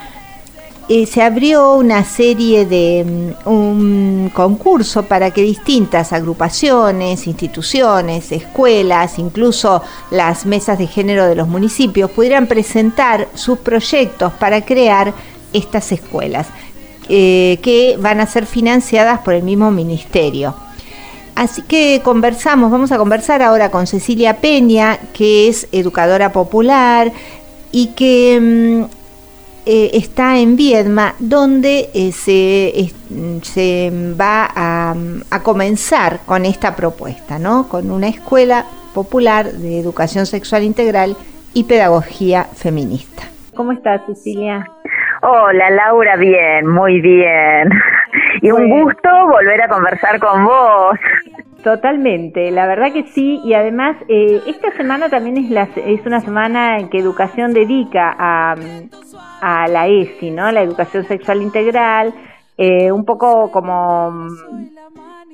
Eh, 0.92 1.06
se 1.06 1.22
abrió 1.22 1.74
una 1.74 2.02
serie 2.02 2.66
de 2.66 3.04
mm, 3.44 3.48
un 3.48 4.32
concurso 4.34 5.04
para 5.04 5.30
que 5.30 5.40
distintas 5.40 6.12
agrupaciones, 6.12 7.28
instituciones, 7.28 8.32
escuelas, 8.32 9.20
incluso 9.20 9.84
las 10.10 10.46
mesas 10.46 10.80
de 10.80 10.88
género 10.88 11.28
de 11.28 11.36
los 11.36 11.46
municipios 11.46 12.10
pudieran 12.10 12.48
presentar 12.48 13.28
sus 13.34 13.60
proyectos 13.60 14.32
para 14.32 14.64
crear 14.64 15.14
estas 15.52 15.92
escuelas, 15.92 16.48
eh, 17.08 17.60
que 17.62 17.96
van 17.96 18.18
a 18.18 18.26
ser 18.26 18.44
financiadas 18.44 19.20
por 19.20 19.34
el 19.34 19.44
mismo 19.44 19.70
ministerio. 19.70 20.56
Así 21.36 21.62
que 21.62 22.00
conversamos, 22.02 22.68
vamos 22.68 22.90
a 22.90 22.98
conversar 22.98 23.42
ahora 23.42 23.70
con 23.70 23.86
Cecilia 23.86 24.38
Peña, 24.38 24.98
que 25.12 25.46
es 25.46 25.68
educadora 25.70 26.32
popular 26.32 27.12
y 27.70 27.90
que 27.94 28.88
mm, 28.90 28.99
eh, 29.72 29.90
está 29.94 30.36
en 30.36 30.56
Viedma, 30.56 31.14
donde 31.20 31.90
eh, 31.94 32.10
se, 32.10 32.90
se, 33.42 33.92
va 34.20 34.48
a, 34.52 34.94
comenzar 35.44 36.18
con 36.26 36.44
esta 36.44 36.74
propuesta, 36.74 37.38
¿no? 37.38 37.68
con 37.68 37.88
una 37.92 38.08
escuela 38.08 38.64
popular 38.92 39.46
de 39.46 39.78
educación 39.78 40.26
sexual 40.26 40.64
integral 40.64 41.16
y 41.54 41.62
pedagogía 41.62 42.46
feminista. 42.52 43.22
¿Cómo 43.54 43.70
estás, 43.70 44.00
Cecilia? 44.06 44.68
Hola, 45.22 45.70
Laura, 45.70 46.16
bien, 46.16 46.66
muy 46.66 47.00
bien. 47.00 47.70
Y 48.42 48.50
un 48.50 48.68
gusto 48.70 49.08
volver 49.28 49.62
a 49.62 49.68
conversar 49.68 50.18
con 50.18 50.46
vos. 50.46 50.98
Totalmente, 51.62 52.50
la 52.50 52.66
verdad 52.66 52.90
que 52.90 53.02
sí, 53.08 53.38
y 53.44 53.52
además 53.52 53.96
eh, 54.08 54.40
esta 54.46 54.72
semana 54.72 55.10
también 55.10 55.36
es, 55.36 55.50
la, 55.50 55.68
es 55.76 56.06
una 56.06 56.20
semana 56.20 56.78
en 56.78 56.88
que 56.88 56.98
Educación 56.98 57.52
dedica 57.52 58.14
a, 58.18 58.54
a 59.42 59.68
la 59.68 59.86
ESI, 59.86 60.30
¿no? 60.30 60.50
La 60.52 60.62
educación 60.62 61.04
sexual 61.04 61.42
integral, 61.42 62.14
eh, 62.56 62.90
un 62.90 63.04
poco 63.04 63.50
como 63.50 64.10
mm, 64.10 64.28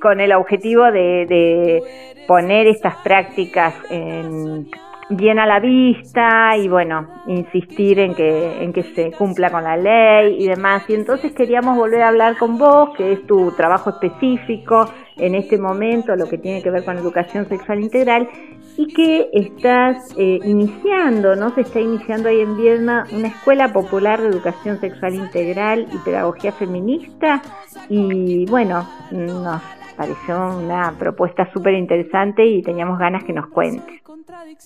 con 0.01 0.21
el 0.21 0.33
objetivo 0.33 0.91
de, 0.91 1.27
de 1.29 1.83
poner 2.27 2.67
estas 2.67 2.97
prácticas 3.05 3.75
en 3.89 4.69
bien 5.09 5.39
a 5.39 5.47
la 5.47 5.61
vista 5.61 6.57
y 6.57 6.67
bueno, 6.69 7.07
insistir 7.29 8.01
en 8.01 8.17
que, 8.17 8.65
en 8.65 8.73
que 8.73 8.83
se 8.83 9.13
cumpla 9.13 9.51
con 9.51 9.63
la 9.63 9.77
ley 9.77 10.37
y 10.41 10.49
demás. 10.49 10.83
Y 10.89 10.95
entonces 10.95 11.33
queríamos 11.33 11.77
volver 11.77 12.03
a 12.03 12.09
hablar 12.09 12.37
con 12.37 12.59
vos, 12.59 12.91
que 12.97 13.13
es 13.13 13.27
tu 13.29 13.53
trabajo 13.53 13.91
específico 13.91 14.89
en 15.17 15.35
este 15.35 15.59
momento, 15.59 16.15
lo 16.17 16.29
que 16.29 16.39
tiene 16.39 16.63
que 16.63 16.71
ver 16.71 16.85
con 16.85 16.99
educación 16.99 17.49
sexual 17.49 17.83
integral, 17.83 18.29
y 18.77 18.87
que 18.93 19.31
estás 19.33 20.15
eh, 20.19 20.39
iniciando, 20.45 21.35
¿no? 21.35 21.55
Se 21.55 21.63
está 21.63 21.81
iniciando 21.81 22.29
ahí 22.29 22.41
en 22.41 22.57
Viedma 22.57 23.07
una 23.13 23.29
escuela 23.29 23.73
popular 23.73 24.21
de 24.21 24.29
educación 24.29 24.79
sexual 24.81 25.15
integral 25.15 25.87
y 25.93 25.99
pedagogía 25.99 26.53
feminista. 26.53 27.43
Y 27.89 28.45
bueno, 28.47 28.87
nos 29.11 29.63
pareció 29.97 30.59
una 30.59 30.93
propuesta 30.99 31.51
súper 31.53 31.75
interesante 31.75 32.45
y 32.45 32.63
teníamos 32.63 32.99
ganas 32.99 33.25
que 33.25 33.33
nos 33.33 33.47
cuentes. 33.49 34.06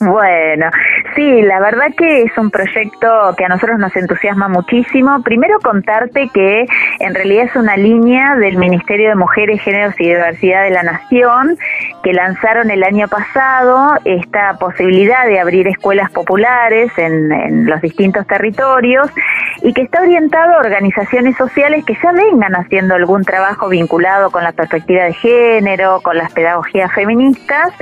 Bueno, 0.01 0.71
sí, 1.15 1.43
la 1.43 1.61
verdad 1.61 1.89
que 1.97 2.23
es 2.23 2.37
un 2.37 2.51
proyecto 2.51 3.35
que 3.37 3.45
a 3.45 3.49
nosotros 3.49 3.79
nos 3.79 3.95
entusiasma 3.97 4.49
muchísimo. 4.49 5.23
Primero 5.23 5.59
contarte 5.61 6.29
que 6.33 6.67
en 6.99 7.15
realidad 7.15 7.45
es 7.45 7.57
una 7.57 7.77
línea 7.77 8.37
del 8.37 8.59
Ministerio 8.59 9.11
de 9.11 9.15
Mujeres, 9.15 9.61
Géneros 9.63 9.95
y 9.99 10.05
Diversidad 10.05 10.65
de 10.65 10.71
la 10.71 10.83
Nación 10.83 11.57
que 12.03 12.13
lanzaron 12.13 12.71
el 12.71 12.83
año 12.83 13.09
pasado 13.09 13.95
esta 14.05 14.55
posibilidad 14.59 15.27
de 15.27 15.39
abrir 15.39 15.69
escuelas 15.69 16.11
populares 16.11 16.91
en, 16.97 17.33
en 17.33 17.67
los 17.67 17.81
distintos 17.81 18.27
territorios 18.27 19.11
y 19.63 19.73
que 19.73 19.83
está 19.83 20.01
orientado 20.01 20.55
a 20.55 20.61
organizaciones 20.61 21.37
sociales 21.37 21.85
que 21.85 21.97
ya 22.03 22.13
vengan 22.13 22.55
haciendo 22.55 22.95
algún 22.95 23.25
trabajo 23.25 23.69
vinculado 23.69 24.31
con 24.31 24.43
la 24.43 24.53
perspectiva 24.53 25.05
de 25.05 25.15
género, 25.15 26.01
con 26.03 26.17
las 26.17 26.33
pedagogías 26.33 26.93
feministas 26.93 27.73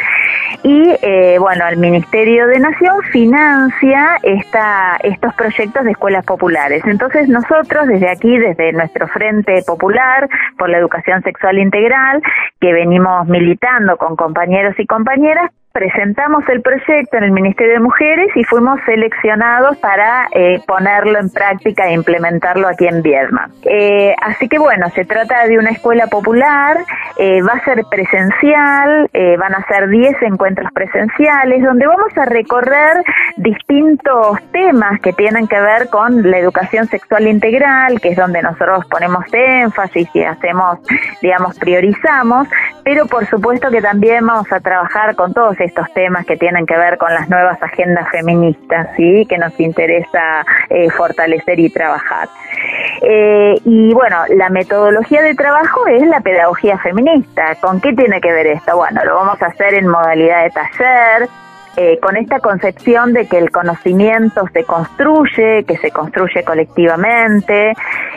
y 0.62 0.96
eh, 1.02 1.36
bueno, 1.38 1.68
el 1.68 1.76
Ministerio 1.90 2.46
de 2.48 2.60
Nación 2.60 3.02
financia 3.10 4.18
esta, 4.22 4.98
estos 5.02 5.32
proyectos 5.34 5.84
de 5.84 5.92
escuelas 5.92 6.22
populares. 6.26 6.82
Entonces 6.84 7.30
nosotros 7.30 7.86
desde 7.86 8.10
aquí, 8.10 8.36
desde 8.36 8.74
nuestro 8.74 9.08
Frente 9.08 9.62
Popular 9.66 10.28
por 10.58 10.68
la 10.68 10.76
Educación 10.76 11.22
Sexual 11.22 11.58
Integral, 11.58 12.20
que 12.60 12.74
venimos 12.74 13.26
militando 13.26 13.96
con 13.96 14.16
compañeros 14.16 14.74
y 14.78 14.86
compañeras, 14.86 15.50
presentamos 15.72 16.48
el 16.48 16.62
proyecto 16.62 17.16
en 17.18 17.24
el 17.24 17.32
Ministerio 17.32 17.74
de 17.74 17.80
Mujeres 17.80 18.28
y 18.34 18.44
fuimos 18.44 18.80
seleccionados 18.84 19.76
para 19.78 20.26
eh, 20.32 20.60
ponerlo 20.66 21.18
en 21.18 21.30
práctica 21.30 21.88
e 21.88 21.92
implementarlo 21.92 22.66
aquí 22.68 22.86
en 22.86 23.02
Viedma. 23.02 23.50
Eh, 23.64 24.14
así 24.22 24.48
que 24.48 24.58
bueno, 24.58 24.88
se 24.90 25.04
trata 25.04 25.46
de 25.46 25.58
una 25.58 25.70
escuela 25.70 26.06
popular, 26.06 26.78
eh, 27.16 27.42
va 27.42 27.52
a 27.52 27.64
ser 27.64 27.84
presencial, 27.90 29.10
van 29.38 29.54
a 29.54 29.66
ser 29.66 29.88
10 29.88 30.22
encuentros 30.22 30.70
presenciales 30.72 31.62
donde 31.62 31.86
vamos 31.86 32.16
a 32.16 32.24
recorrer 32.24 33.02
distintos 33.36 34.38
temas 34.52 35.00
que 35.00 35.12
tienen 35.12 35.46
que 35.46 35.60
ver 35.60 35.88
con 35.88 36.28
la 36.30 36.38
educación 36.38 36.86
sexual 36.86 37.26
integral, 37.26 38.00
que 38.00 38.10
es 38.10 38.16
donde 38.16 38.42
nosotros 38.42 38.84
ponemos 38.86 39.24
énfasis 39.32 40.08
y 40.14 40.22
hacemos, 40.22 40.78
digamos, 41.20 41.58
priorizamos, 41.58 42.48
pero 42.84 43.06
por 43.06 43.26
supuesto 43.26 43.70
que 43.70 43.82
también 43.82 44.26
vamos 44.26 44.50
a 44.52 44.60
trabajar 44.60 45.14
con 45.14 45.34
todos 45.34 45.58
estos 45.68 45.92
temas 45.94 46.26
que 46.26 46.36
tienen 46.36 46.66
que 46.66 46.76
ver 46.76 46.98
con 46.98 47.12
las 47.14 47.28
nuevas 47.28 47.62
agendas 47.62 48.08
feministas, 48.10 48.88
¿sí? 48.96 49.26
que 49.26 49.38
nos 49.38 49.58
interesa 49.60 50.44
eh, 50.68 50.90
fortalecer 50.90 51.58
y 51.60 51.70
trabajar. 51.70 52.28
Eh, 53.02 53.54
y 53.64 53.94
bueno, 53.94 54.24
la 54.28 54.50
metodología 54.50 55.22
de 55.22 55.34
trabajo 55.34 55.86
es 55.86 56.06
la 56.06 56.20
pedagogía 56.20 56.78
feminista. 56.78 57.54
¿Con 57.60 57.80
qué 57.80 57.92
tiene 57.92 58.20
que 58.20 58.32
ver 58.32 58.46
esto? 58.48 58.76
Bueno, 58.76 59.04
lo 59.04 59.14
vamos 59.14 59.40
a 59.42 59.46
hacer 59.46 59.74
en 59.74 59.86
modalidad 59.86 60.44
de 60.44 60.50
taller, 60.50 61.28
eh, 61.80 62.00
con 62.00 62.16
esta 62.16 62.40
concepción 62.40 63.12
de 63.12 63.28
que 63.28 63.38
el 63.38 63.52
conocimiento 63.52 64.48
se 64.52 64.64
construye, 64.64 65.62
que 65.62 65.76
se 65.76 65.92
construye 65.92 66.42
colectivamente 66.42 67.72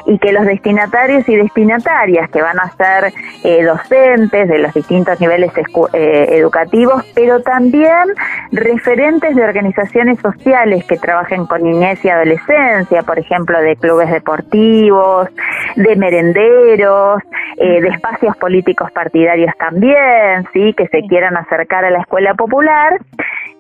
y 0.08 0.18
que 0.18 0.34
los 0.34 0.48
destinatarios 0.48 1.30
y 1.30 1.36
destinatarias 1.36 2.28
que 2.32 2.42
van 2.42 2.60
a 2.60 2.72
ser 2.72 3.14
eh, 3.44 3.64
docentes 3.64 4.48
de 4.48 4.58
los 4.58 4.74
distintos 4.74 5.22
niveles 5.22 5.52
eh, 5.94 6.26
educativos, 6.32 7.06
pero 7.14 7.44
también 7.44 8.16
referentes 8.52 9.36
de 9.36 9.44
organizaciones 9.44 10.20
sociales 10.22 10.84
que 10.86 10.98
trabajen 10.98 11.46
con 11.46 11.62
niñez 11.62 12.04
y 12.04 12.10
adolescencia, 12.10 13.04
por 13.04 13.20
ejemplo, 13.20 13.62
de 13.62 13.76
clubes 13.76 14.10
deportivos, 14.10 15.30
de 15.76 15.96
merenderos, 15.98 17.22
de 17.58 17.88
espacios 17.90 18.36
políticos 18.38 18.90
partidarios 18.92 19.54
también, 19.60 20.48
sí, 20.52 20.74
que 20.76 20.88
se 20.88 21.02
quieran 21.08 21.38
acercar 21.38 21.86
a 21.86 21.92
la 21.92 22.00
escuela 22.00 22.34
popular 22.34 22.98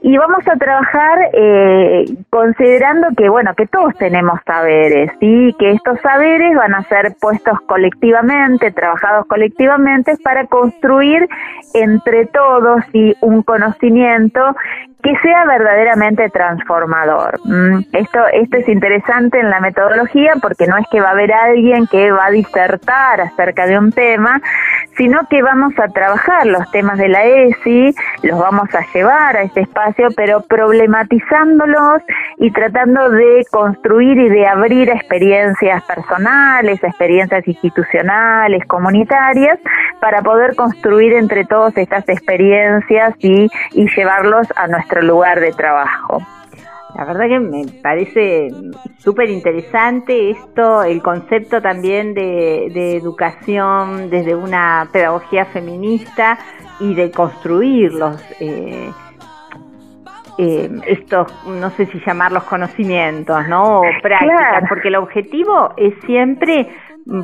y 0.03 0.17
vamos 0.17 0.47
a 0.47 0.55
trabajar 0.57 1.29
eh, 1.33 2.05
considerando 2.31 3.09
que 3.15 3.29
bueno 3.29 3.53
que 3.55 3.67
todos 3.67 3.93
tenemos 3.99 4.39
saberes 4.47 5.11
y 5.19 5.53
que 5.53 5.71
estos 5.71 5.99
saberes 6.01 6.55
van 6.55 6.73
a 6.73 6.83
ser 6.85 7.15
puestos 7.21 7.59
colectivamente 7.67 8.71
trabajados 8.71 9.27
colectivamente 9.27 10.17
para 10.23 10.47
construir 10.47 11.29
entre 11.75 12.25
todos 12.25 12.83
y 12.93 13.15
un 13.21 13.43
conocimiento 13.43 14.55
que 15.01 15.15
sea 15.21 15.45
verdaderamente 15.45 16.29
transformador. 16.29 17.39
Mm, 17.43 17.79
esto, 17.93 18.19
esto 18.33 18.57
es 18.57 18.69
interesante 18.69 19.39
en 19.39 19.49
la 19.49 19.59
metodología 19.59 20.33
porque 20.41 20.67
no 20.67 20.77
es 20.77 20.85
que 20.91 21.01
va 21.01 21.09
a 21.09 21.11
haber 21.11 21.33
alguien 21.33 21.87
que 21.87 22.11
va 22.11 22.27
a 22.27 22.31
disertar 22.31 23.21
acerca 23.21 23.65
de 23.65 23.77
un 23.77 23.91
tema, 23.91 24.41
sino 24.97 25.19
que 25.29 25.41
vamos 25.41 25.73
a 25.79 25.87
trabajar 25.87 26.45
los 26.45 26.69
temas 26.71 26.97
de 26.97 27.07
la 27.07 27.23
ESI, 27.23 27.95
los 28.23 28.39
vamos 28.39 28.73
a 28.75 28.85
llevar 28.93 29.37
a 29.37 29.43
este 29.43 29.61
espacio, 29.61 30.09
pero 30.15 30.41
problematizándolos 30.41 32.01
y 32.37 32.51
tratando 32.51 33.09
de 33.09 33.45
construir 33.49 34.17
y 34.17 34.29
de 34.29 34.47
abrir 34.47 34.89
experiencias 34.89 35.83
personales, 35.83 36.83
experiencias 36.83 37.47
institucionales, 37.47 38.65
comunitarias, 38.67 39.59
para 39.99 40.21
poder 40.21 40.55
construir 40.55 41.13
entre 41.13 41.45
todos 41.45 41.75
estas 41.77 42.07
experiencias 42.09 43.13
y, 43.19 43.49
y 43.73 43.87
llevarlos 43.95 44.47
a 44.55 44.67
nuestro 44.91 45.01
lugar 45.01 45.39
de 45.39 45.51
trabajo. 45.51 46.19
La 46.95 47.05
verdad 47.05 47.27
que 47.29 47.39
me 47.39 47.65
parece 47.81 48.49
súper 48.97 49.29
interesante 49.29 50.31
esto, 50.31 50.83
el 50.83 51.01
concepto 51.01 51.61
también 51.61 52.13
de, 52.13 52.97
educación 52.97 54.09
desde 54.09 54.35
una 54.35 54.89
pedagogía 54.91 55.45
feminista 55.45 56.37
y 56.81 56.93
de 56.93 57.09
construirlos. 57.11 58.21
Eh, 58.41 58.91
eh, 60.37 60.69
estos, 60.87 61.31
no 61.45 61.69
sé 61.71 61.85
si 61.85 61.99
llamarlos 62.05 62.43
conocimientos, 62.43 63.47
¿no? 63.47 63.79
O 63.79 63.83
prácticas, 64.01 64.63
porque 64.67 64.89
el 64.89 64.95
objetivo 64.95 65.73
es 65.77 65.93
siempre 66.05 66.67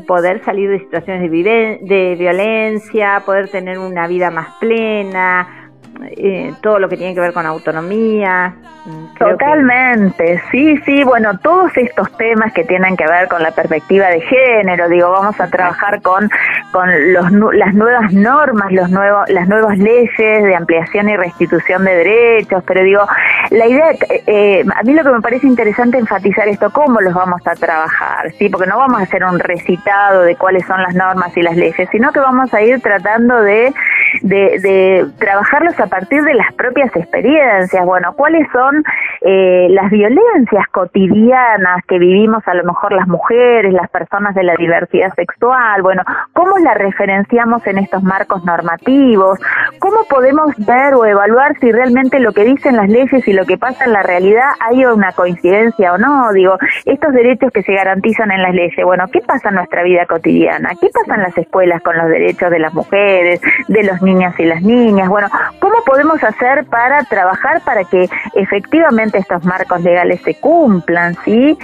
poder 0.07 0.43
salir 0.43 0.69
de 0.69 0.79
situaciones 0.79 1.29
de, 1.29 1.79
de 1.81 2.15
violencia, 2.17 3.21
poder 3.25 3.49
tener 3.49 3.79
una 3.79 4.07
vida 4.07 4.31
más 4.31 4.55
plena, 4.59 5.56
eh, 6.05 6.53
todo 6.61 6.79
lo 6.79 6.89
que 6.89 6.97
tiene 6.97 7.13
que 7.13 7.21
ver 7.21 7.33
con 7.33 7.45
autonomía. 7.45 8.53
Mm, 8.85 9.17
Totalmente, 9.17 10.41
sí, 10.51 10.77
sí, 10.85 11.03
bueno, 11.03 11.37
todos 11.39 11.75
estos 11.75 12.15
temas 12.17 12.53
que 12.53 12.63
tienen 12.63 12.95
que 12.95 13.05
ver 13.05 13.27
con 13.27 13.43
la 13.43 13.51
perspectiva 13.51 14.07
de 14.07 14.21
género, 14.21 14.87
digo, 14.87 15.11
vamos 15.11 15.39
a 15.39 15.47
trabajar 15.47 16.01
con, 16.01 16.29
con 16.71 16.89
los, 17.13 17.31
las 17.53 17.73
nuevas 17.73 18.13
normas, 18.13 18.71
los 18.71 18.89
nuevos, 18.89 19.29
las 19.29 19.47
nuevas 19.47 19.77
leyes 19.77 20.09
de 20.17 20.55
ampliación 20.55 21.09
y 21.09 21.17
restitución 21.17 21.83
de 21.83 21.95
derechos, 21.95 22.63
pero 22.65 22.83
digo, 22.83 23.01
la 23.49 23.65
idea, 23.65 23.91
eh, 24.27 24.63
a 24.73 24.83
mí 24.83 24.93
lo 24.93 25.03
que 25.03 25.11
me 25.11 25.21
parece 25.21 25.47
interesante 25.47 25.97
enfatizar 25.97 26.47
esto, 26.47 26.69
cómo 26.71 27.01
los 27.01 27.13
vamos 27.13 27.41
a 27.45 27.55
trabajar, 27.55 28.31
¿sí? 28.33 28.49
Porque 28.49 28.67
no 28.67 28.77
vamos 28.77 28.99
a 28.99 29.03
hacer 29.03 29.23
un 29.23 29.39
recitado 29.39 30.21
de 30.21 30.35
cuáles 30.35 30.65
son 30.65 30.81
las 30.81 30.95
normas 30.95 31.35
y 31.35 31.41
las 31.41 31.55
leyes, 31.55 31.89
sino 31.91 32.11
que 32.11 32.19
vamos 32.19 32.53
a 32.53 32.61
ir 32.61 32.79
tratando 32.81 33.41
de, 33.41 33.73
de, 34.21 34.59
de 34.59 35.05
trabajarlos 35.17 35.79
a 35.79 35.86
a 35.87 35.89
partir 35.89 36.21
de 36.21 36.33
las 36.33 36.53
propias 36.53 36.93
experiencias. 36.95 37.85
Bueno, 37.85 38.13
¿cuáles 38.15 38.45
son 38.51 38.83
eh, 39.21 39.67
las 39.69 39.89
violencias 39.89 40.67
cotidianas 40.71 41.83
que 41.87 41.97
vivimos 41.97 42.45
a 42.47 42.53
lo 42.53 42.65
mejor 42.65 42.91
las 42.91 43.07
mujeres, 43.07 43.73
las 43.73 43.89
personas 43.89 44.35
de 44.35 44.43
la 44.43 44.55
diversidad 44.55 45.13
sexual? 45.15 45.81
Bueno, 45.81 46.03
¿cómo 46.33 46.57
la 46.59 46.73
referenciamos 46.73 47.65
en 47.67 47.77
estos 47.77 48.03
marcos 48.03 48.43
normativos? 48.43 49.39
¿Cómo 49.79 49.97
podemos 50.09 50.53
ver 50.65 50.93
o 50.93 51.05
evaluar 51.05 51.57
si 51.59 51.71
realmente 51.71 52.19
lo 52.19 52.33
que 52.33 52.43
dicen 52.43 52.75
las 52.75 52.89
leyes 52.89 53.25
y 53.27 53.33
lo 53.33 53.45
que 53.45 53.57
pasa 53.57 53.85
en 53.85 53.93
la 53.93 54.03
realidad 54.03 54.49
hay 54.59 54.85
una 54.85 55.13
coincidencia 55.13 55.93
o 55.93 55.97
no? 55.97 56.33
Digo, 56.33 56.57
estos 56.85 57.13
derechos 57.13 57.51
que 57.53 57.63
se 57.63 57.73
garantizan 57.73 58.31
en 58.31 58.41
las 58.41 58.53
leyes, 58.53 58.83
bueno, 58.83 59.05
¿qué 59.11 59.21
pasa 59.21 59.49
en 59.49 59.55
nuestra 59.55 59.83
vida 59.83 60.05
cotidiana? 60.05 60.71
¿Qué 60.81 60.89
pasa 60.93 61.15
en 61.15 61.23
las 61.23 61.37
escuelas 61.37 61.81
con 61.81 61.97
los 61.97 62.09
derechos 62.09 62.51
de 62.51 62.59
las 62.59 62.73
mujeres, 62.73 63.39
de 63.69 63.83
los 63.83 64.01
niños 64.01 64.37
y 64.37 64.43
las 64.43 64.61
niñas? 64.61 65.07
Bueno, 65.07 65.29
¿cómo 65.59 65.76
podemos 65.85 66.23
hacer 66.23 66.65
para 66.65 67.03
trabajar 67.05 67.61
para 67.63 67.83
que 67.83 68.09
efectivamente 68.35 69.17
estos 69.17 69.43
marcos 69.45 69.81
legales 69.81 70.21
se 70.21 70.39
cumplan? 70.39 71.15
¿sí? 71.25 71.57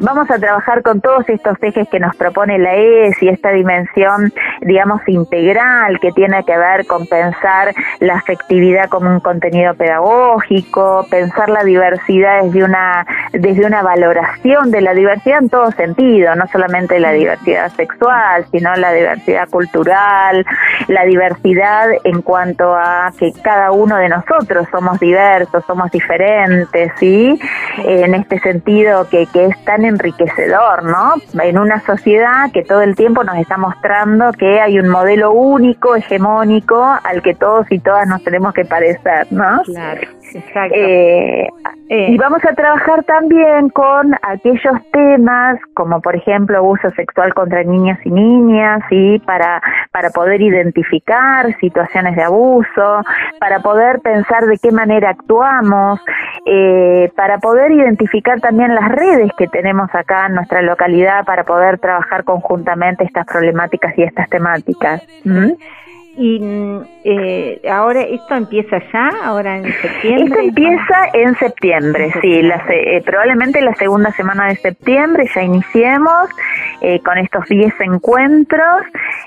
Vamos 0.00 0.30
a 0.30 0.38
trabajar 0.38 0.82
con 0.82 1.00
todos 1.00 1.28
estos 1.28 1.56
ejes 1.62 1.88
que 1.88 2.00
nos 2.00 2.14
propone 2.16 2.58
la 2.58 2.74
ES 2.74 3.22
y 3.22 3.28
esta 3.28 3.50
dimensión, 3.50 4.32
digamos, 4.60 5.00
integral 5.06 5.98
que 6.00 6.12
tiene 6.12 6.44
que 6.44 6.56
ver 6.56 6.86
con 6.86 7.06
pensar 7.06 7.74
la 8.00 8.14
afectividad 8.14 8.88
como 8.88 9.10
un 9.10 9.20
contenido 9.20 9.74
pedagógico, 9.74 11.06
pensar 11.10 11.48
la 11.48 11.64
diversidad 11.64 12.42
desde 12.42 12.64
una, 12.64 13.06
desde 13.32 13.66
una 13.66 13.82
valoración 13.82 14.70
de 14.70 14.80
la 14.80 14.94
diversidad 14.94 15.38
en 15.42 15.48
todo 15.48 15.70
sentido, 15.72 16.34
no 16.34 16.46
solamente 16.48 16.98
la 17.00 17.12
diversidad 17.12 17.70
sexual, 17.72 18.46
sino 18.50 18.74
la 18.76 18.92
diversidad 18.92 19.48
cultural, 19.48 20.44
la 20.88 21.04
diversidad 21.04 21.88
en 22.04 22.22
cuanto 22.22 22.74
a 22.74 23.12
que 23.18 23.32
cada 23.42 23.57
uno 23.70 23.96
de 23.96 24.08
nosotros 24.08 24.66
somos 24.70 24.98
diversos, 24.98 25.64
somos 25.66 25.90
diferentes, 25.90 26.92
¿sí? 26.98 27.38
En 27.84 28.14
este 28.14 28.38
sentido 28.40 29.08
que, 29.08 29.26
que 29.26 29.46
es 29.46 29.64
tan 29.64 29.84
enriquecedor, 29.84 30.84
¿no? 30.84 31.14
En 31.42 31.58
una 31.58 31.80
sociedad 31.84 32.50
que 32.52 32.62
todo 32.62 32.82
el 32.82 32.96
tiempo 32.96 33.24
nos 33.24 33.36
está 33.36 33.56
mostrando 33.56 34.32
que 34.32 34.60
hay 34.60 34.78
un 34.78 34.88
modelo 34.88 35.32
único, 35.32 35.96
hegemónico, 35.96 36.82
al 37.02 37.22
que 37.22 37.34
todos 37.34 37.66
y 37.70 37.78
todas 37.78 38.06
nos 38.06 38.22
tenemos 38.22 38.54
que 38.54 38.64
parecer, 38.64 39.26
¿no? 39.30 39.62
Claro, 39.64 40.00
exacto. 40.34 40.76
Eh, 40.76 41.48
y 41.90 42.18
vamos 42.18 42.44
a 42.44 42.54
trabajar 42.54 43.02
también 43.04 43.70
con 43.70 44.14
aquellos 44.22 44.74
temas, 44.92 45.58
como 45.72 46.02
por 46.02 46.16
ejemplo 46.16 46.58
abuso 46.58 46.90
sexual 46.90 47.32
contra 47.32 47.62
niñas 47.62 47.98
y 48.04 48.10
niñas, 48.10 48.82
¿sí? 48.90 49.22
Para, 49.24 49.62
para 49.90 50.10
poder 50.10 50.42
identificar 50.42 51.46
situaciones 51.60 52.14
de 52.16 52.22
abuso, 52.22 53.02
para 53.40 53.60
poder 53.60 54.00
pensar 54.00 54.44
de 54.44 54.58
qué 54.58 54.70
manera 54.70 55.10
actuamos, 55.10 56.00
eh, 56.44 57.10
para 57.16 57.38
poder 57.38 57.72
identificar 57.72 58.40
también 58.40 58.74
las 58.74 58.88
redes 58.88 59.30
que 59.38 59.48
tenemos 59.48 59.88
acá 59.94 60.26
en 60.26 60.34
nuestra 60.34 60.60
localidad 60.60 61.24
para 61.24 61.44
poder 61.44 61.78
trabajar 61.78 62.24
conjuntamente 62.24 63.04
estas 63.04 63.26
problemáticas 63.26 63.96
y 63.96 64.02
estas 64.02 64.28
temáticas. 64.28 65.02
Y 66.20 66.40
eh, 67.04 67.60
ahora, 67.70 68.02
¿esto 68.02 68.34
empieza 68.34 68.78
ya, 68.92 69.08
ahora 69.22 69.58
en 69.58 69.72
septiembre? 69.72 70.24
Esto 70.24 70.38
empieza 70.40 70.96
en 71.12 71.36
septiembre, 71.36 72.12
sí, 72.20 72.42
la, 72.42 72.56
eh, 72.68 73.00
probablemente 73.06 73.60
la 73.60 73.72
segunda 73.76 74.10
semana 74.10 74.48
de 74.48 74.56
septiembre 74.56 75.30
ya 75.32 75.42
iniciemos 75.42 76.28
eh, 76.80 77.00
con 77.04 77.18
estos 77.18 77.44
10 77.48 77.72
encuentros, 77.80 78.82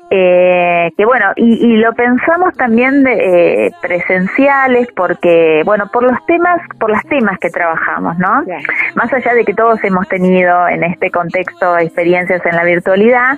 eh, 0.10 0.90
que 0.98 1.06
bueno, 1.06 1.28
y, 1.38 1.66
y, 1.66 1.78
lo 1.78 1.94
pensamos 1.94 2.54
también 2.56 3.04
de, 3.04 3.68
eh, 3.68 3.72
presenciales 3.82 4.88
porque, 4.96 5.62
bueno, 5.66 5.90
por 5.92 6.04
los 6.04 6.26
temas, 6.26 6.60
por 6.80 6.90
las 6.92 7.04
temas 7.06 7.40
que 7.40 7.50
trabajamos, 7.50 8.18
¿no? 8.18 8.44
Más 8.96 9.14
allá 9.14 9.34
de 9.34 9.46
que 9.46 9.54
todos 9.54 9.84
hemos 9.84 10.08
tenido 10.08 10.68
en 10.68 10.84
este 10.84 11.10
contexto 11.10 11.78
experiencias 11.78 12.46
en 12.46 12.56
la 12.56 12.64
virtualidad, 12.64 13.38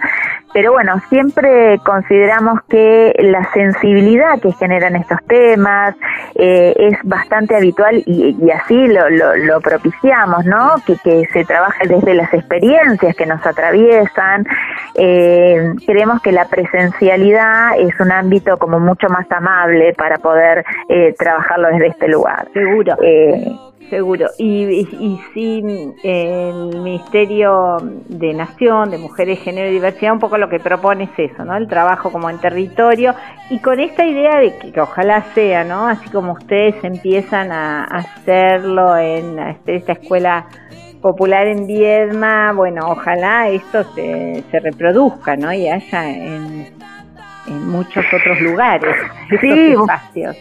pero 0.53 0.71
bueno, 0.71 1.01
siempre 1.09 1.79
consideramos 1.83 2.61
que 2.69 3.15
la 3.19 3.42
sensibilidad 3.51 4.39
que 4.39 4.51
generan 4.53 4.95
estos 4.95 5.19
temas 5.27 5.95
eh, 6.35 6.73
es 6.77 6.97
bastante 7.03 7.55
habitual 7.55 8.03
y, 8.05 8.35
y 8.39 8.51
así 8.51 8.87
lo, 8.87 9.09
lo, 9.09 9.35
lo, 9.35 9.61
propiciamos, 9.61 10.45
¿no? 10.45 10.75
Que, 10.85 10.97
que, 11.03 11.27
se 11.31 11.45
trabaje 11.45 11.87
desde 11.87 12.13
las 12.13 12.33
experiencias 12.33 13.15
que 13.15 13.25
nos 13.25 13.45
atraviesan. 13.45 14.45
Eh, 14.95 15.73
creemos 15.85 16.21
que 16.21 16.31
la 16.31 16.45
presencialidad 16.45 17.79
es 17.79 17.99
un 17.99 18.11
ámbito 18.11 18.57
como 18.57 18.79
mucho 18.79 19.07
más 19.09 19.29
amable 19.31 19.93
para 19.93 20.17
poder 20.17 20.65
eh, 20.89 21.13
trabajarlo 21.17 21.69
desde 21.69 21.87
este 21.87 22.07
lugar. 22.07 22.47
Seguro. 22.53 22.95
Seguro. 23.93 24.27
Y, 24.39 24.63
y, 24.63 25.19
si 25.35 25.63
el 26.03 26.79
Ministerio 26.81 27.77
de 28.07 28.33
Nación, 28.33 28.89
de 28.89 28.97
Mujeres, 28.97 29.37
Género 29.41 29.69
y 29.69 29.73
Diversidad, 29.73 30.13
un 30.13 30.19
poco 30.19 30.39
lo 30.39 30.49
que 30.49 30.59
propone 30.59 31.03
es 31.03 31.31
eso, 31.31 31.45
¿no? 31.45 31.55
El 31.55 31.67
trabajo 31.67 32.11
como 32.11 32.27
en 32.27 32.39
territorio 32.39 33.13
y 33.51 33.59
con 33.59 33.79
esta 33.79 34.03
idea 34.03 34.39
de 34.39 34.57
que, 34.57 34.71
que 34.71 34.81
ojalá 34.81 35.21
sea, 35.35 35.63
¿no? 35.63 35.87
Así 35.87 36.09
como 36.09 36.31
ustedes 36.31 36.83
empiezan 36.83 37.51
a 37.51 37.83
hacerlo 37.83 38.97
en 38.97 39.37
esta 39.67 39.91
escuela 39.91 40.47
popular 40.99 41.45
en 41.45 41.67
Viedma, 41.67 42.51
bueno, 42.53 42.87
ojalá 42.89 43.49
esto 43.49 43.83
se, 43.93 44.43
se 44.49 44.59
reproduzca, 44.59 45.35
¿no? 45.35 45.53
Y 45.53 45.67
haya 45.67 46.09
en, 46.09 46.65
en 47.45 47.69
muchos 47.69 48.03
otros 48.11 48.41
lugares 48.41 48.95
sí, 49.39 49.73
espacios. 49.73 50.35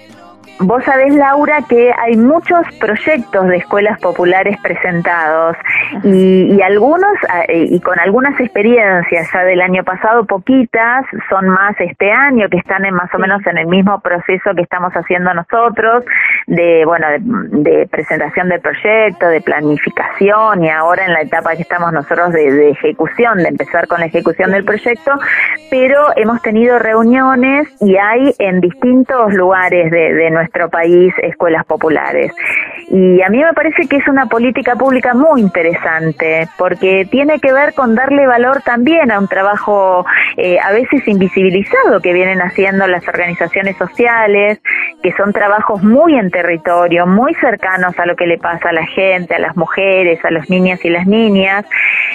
Vos 0.64 0.84
sabés, 0.84 1.12
Laura, 1.14 1.58
que 1.68 1.92
hay 1.98 2.16
muchos 2.16 2.64
proyectos 2.78 3.48
de 3.48 3.56
escuelas 3.56 3.98
populares 4.00 4.56
presentados 4.62 5.56
y, 6.04 6.54
y, 6.54 6.62
algunos, 6.62 7.12
y 7.48 7.80
con 7.80 7.98
algunas 7.98 8.38
experiencias 8.38 9.28
ya 9.32 9.44
del 9.44 9.60
año 9.60 9.82
pasado, 9.82 10.24
poquitas, 10.24 11.04
son 11.28 11.48
más 11.48 11.74
este 11.80 12.12
año, 12.12 12.48
que 12.48 12.58
están 12.58 12.84
en 12.84 12.94
más 12.94 13.12
o 13.12 13.18
menos 13.18 13.44
en 13.46 13.58
el 13.58 13.66
mismo 13.66 14.00
proceso 14.00 14.54
que 14.54 14.62
estamos 14.62 14.92
haciendo 14.92 15.34
nosotros, 15.34 16.04
de, 16.46 16.84
bueno, 16.84 17.08
de, 17.08 17.18
de 17.70 17.86
presentación 17.88 18.48
del 18.48 18.60
proyecto, 18.60 19.26
de 19.28 19.40
planificación 19.40 20.64
y 20.64 20.70
ahora 20.70 21.06
en 21.06 21.12
la 21.12 21.22
etapa 21.22 21.56
que 21.56 21.62
estamos 21.62 21.92
nosotros 21.92 22.32
de, 22.32 22.52
de 22.52 22.70
ejecución, 22.70 23.38
de 23.38 23.48
empezar 23.48 23.88
con 23.88 23.98
la 23.98 24.06
ejecución 24.06 24.52
del 24.52 24.64
proyecto, 24.64 25.12
pero 25.70 25.98
hemos 26.14 26.40
tenido 26.42 26.78
reuniones 26.78 27.68
y 27.80 27.96
hay 27.96 28.32
en 28.38 28.60
distintos 28.60 29.32
lugares 29.34 29.90
de, 29.90 30.14
de 30.14 30.30
nuestra 30.30 30.51
nuestro 30.52 30.68
país 30.68 31.14
escuelas 31.22 31.64
populares. 31.64 32.32
Y 32.90 33.22
a 33.22 33.28
mí 33.30 33.42
me 33.42 33.52
parece 33.54 33.88
que 33.88 33.96
es 33.96 34.08
una 34.08 34.26
política 34.26 34.76
pública 34.76 35.14
muy 35.14 35.40
interesante, 35.40 36.46
porque 36.58 37.06
tiene 37.10 37.40
que 37.40 37.52
ver 37.52 37.72
con 37.72 37.94
darle 37.94 38.26
valor 38.26 38.60
también 38.62 39.10
a 39.10 39.18
un 39.18 39.28
trabajo 39.28 40.04
eh, 40.36 40.58
a 40.62 40.72
veces 40.72 41.06
invisibilizado 41.08 42.00
que 42.00 42.12
vienen 42.12 42.42
haciendo 42.42 42.86
las 42.86 43.06
organizaciones 43.08 43.76
sociales, 43.78 44.60
que 45.02 45.12
son 45.12 45.32
trabajos 45.32 45.82
muy 45.82 46.16
en 46.16 46.30
territorio, 46.30 47.06
muy 47.06 47.34
cercanos 47.34 47.98
a 47.98 48.04
lo 48.04 48.14
que 48.14 48.26
le 48.26 48.36
pasa 48.36 48.68
a 48.68 48.72
la 48.72 48.86
gente, 48.86 49.34
a 49.34 49.38
las 49.38 49.56
mujeres, 49.56 50.22
a 50.24 50.30
los 50.30 50.50
niños 50.50 50.84
y 50.84 50.90
las 50.90 51.06
niñas. 51.06 51.64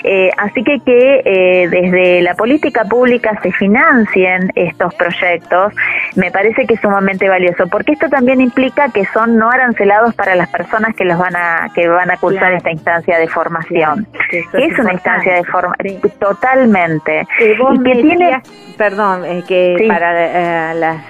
Eh, 0.03 0.29
así 0.37 0.63
que 0.63 0.79
que 0.81 1.21
eh, 1.25 1.67
desde 1.69 2.21
la 2.21 2.35
política 2.35 2.83
pública 2.85 3.39
se 3.41 3.51
financien 3.51 4.51
estos 4.55 4.93
proyectos, 4.95 5.73
me 6.15 6.29
parece 6.29 6.67
que 6.67 6.75
es 6.75 6.81
sumamente 6.81 7.27
valioso, 7.27 7.67
porque 7.67 7.93
esto 7.93 8.07
también 8.09 8.16
implica 8.39 8.89
que 8.89 9.05
son 9.05 9.37
no 9.37 9.49
arancelados 9.49 10.13
para 10.15 10.35
las 10.35 10.49
personas 10.49 10.95
que 10.95 11.05
los 11.05 11.17
van 11.17 11.35
a 11.35 11.69
que 11.73 11.87
van 11.87 12.11
a 12.11 12.17
cursar 12.17 12.53
esta 12.53 12.71
instancia 12.71 13.17
de 13.17 13.27
formación. 13.27 14.07
es, 14.31 14.79
una 14.79 14.93
instancia 14.93 15.35
de 15.35 15.43
formación 15.45 16.01
totalmente. 16.19 17.21
Eh, 17.39 17.57
y 17.73 17.83
que 17.83 18.01
tiene 18.01 18.41
perdón, 18.77 19.25
eh, 19.25 19.43
que 19.47 19.85
para 19.87 20.71
eh, 20.71 20.73
las 20.75 21.03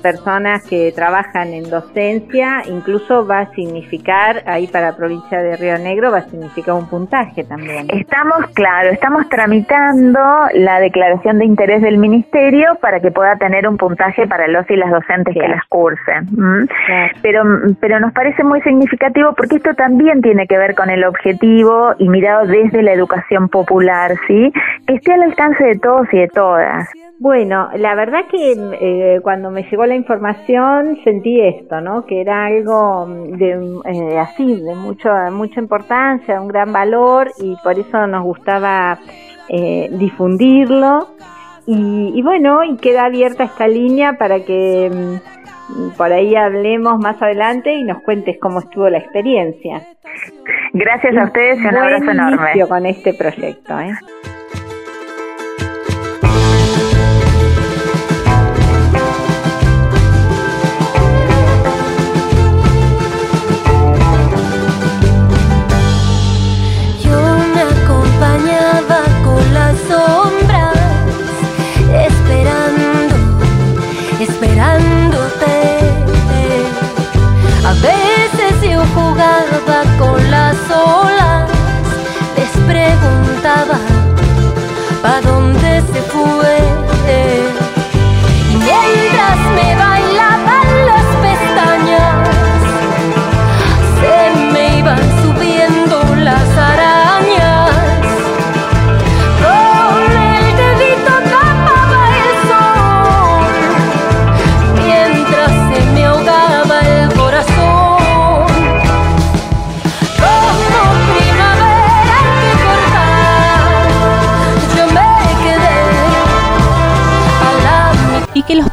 personas 0.00 0.64
que 0.64 0.92
trabajan 0.92 1.52
en 1.52 1.68
docencia, 1.68 2.62
incluso 2.66 3.26
va 3.26 3.40
a 3.40 3.50
significar, 3.52 4.42
ahí 4.46 4.66
para 4.66 4.90
la 4.90 4.96
provincia 4.96 5.40
de 5.40 5.56
Río 5.56 5.78
Negro, 5.78 6.10
va 6.10 6.18
a 6.18 6.28
significar 6.28 6.74
un 6.74 6.88
puntaje 6.88 7.44
también. 7.44 7.86
Estamos, 7.90 8.46
claro, 8.54 8.90
estamos 8.90 9.28
tramitando 9.28 10.20
la 10.54 10.80
declaración 10.80 11.38
de 11.38 11.44
interés 11.44 11.82
del 11.82 11.98
ministerio 11.98 12.76
para 12.80 13.00
que 13.00 13.10
pueda 13.10 13.36
tener 13.36 13.68
un 13.68 13.76
puntaje 13.76 14.26
para 14.26 14.48
los 14.48 14.68
y 14.70 14.76
las 14.76 14.90
docentes 14.90 15.34
que 15.34 15.48
las 15.48 15.64
cursen. 15.68 16.25
Pero, 17.22 17.42
pero 17.80 18.00
nos 18.00 18.12
parece 18.12 18.42
muy 18.42 18.60
significativo 18.62 19.34
porque 19.34 19.56
esto 19.56 19.74
también 19.74 20.22
tiene 20.22 20.46
que 20.46 20.58
ver 20.58 20.74
con 20.74 20.90
el 20.90 21.04
objetivo 21.04 21.94
y 21.98 22.08
mirado 22.08 22.46
desde 22.46 22.82
la 22.82 22.92
educación 22.92 23.48
popular, 23.48 24.12
¿sí? 24.26 24.52
Que 24.86 24.94
esté 24.94 25.12
al 25.12 25.22
alcance 25.22 25.64
de 25.64 25.78
todos 25.78 26.06
y 26.12 26.18
de 26.18 26.28
todas. 26.28 26.88
Bueno, 27.18 27.70
la 27.76 27.94
verdad 27.94 28.26
que 28.30 28.52
eh, 28.80 29.20
cuando 29.22 29.50
me 29.50 29.62
llegó 29.62 29.86
la 29.86 29.94
información 29.94 30.98
sentí 31.02 31.40
esto, 31.40 31.80
¿no? 31.80 32.04
Que 32.04 32.20
era 32.20 32.46
algo 32.46 33.06
de 33.06 33.80
eh, 33.86 34.18
así, 34.18 34.60
de 34.60 34.74
mucho, 34.74 35.08
mucha 35.32 35.60
importancia, 35.60 36.40
un 36.40 36.48
gran 36.48 36.72
valor 36.74 37.30
y 37.38 37.56
por 37.62 37.78
eso 37.78 38.06
nos 38.06 38.22
gustaba 38.22 38.98
eh, 39.48 39.88
difundirlo. 39.92 41.08
Y, 41.66 42.12
y, 42.14 42.22
bueno, 42.22 42.62
y 42.62 42.76
queda 42.76 43.06
abierta 43.06 43.44
esta 43.44 43.66
línea 43.66 44.12
para 44.18 44.44
que 44.44 44.90
mm, 44.92 45.35
por 45.96 46.12
ahí 46.12 46.34
hablemos 46.36 46.98
más 46.98 47.20
adelante 47.20 47.74
y 47.74 47.84
nos 47.84 48.02
cuentes 48.02 48.38
cómo 48.40 48.60
estuvo 48.60 48.88
la 48.88 48.98
experiencia. 48.98 49.82
Gracias 50.72 51.16
a 51.16 51.24
ustedes 51.24 51.58
y 51.58 51.66
un 51.66 51.76
abrazo 51.76 52.10
enorme. 52.10 52.66
con 52.68 52.86
este 52.86 53.14
proyecto. 53.14 53.78
¿eh? 53.80 53.92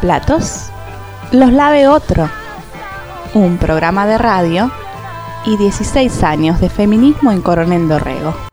Platos, 0.04 0.66
los 1.32 1.54
lave 1.54 1.88
otro. 1.88 2.30
Un 3.34 3.58
programa 3.58 4.06
de 4.06 4.18
radio 4.18 4.70
y 5.45 5.56
16 5.56 6.24
años 6.24 6.60
de 6.60 6.70
feminismo 6.70 7.32
en 7.32 7.41
Coronel 7.41 7.88
Dorrego. 7.88 8.53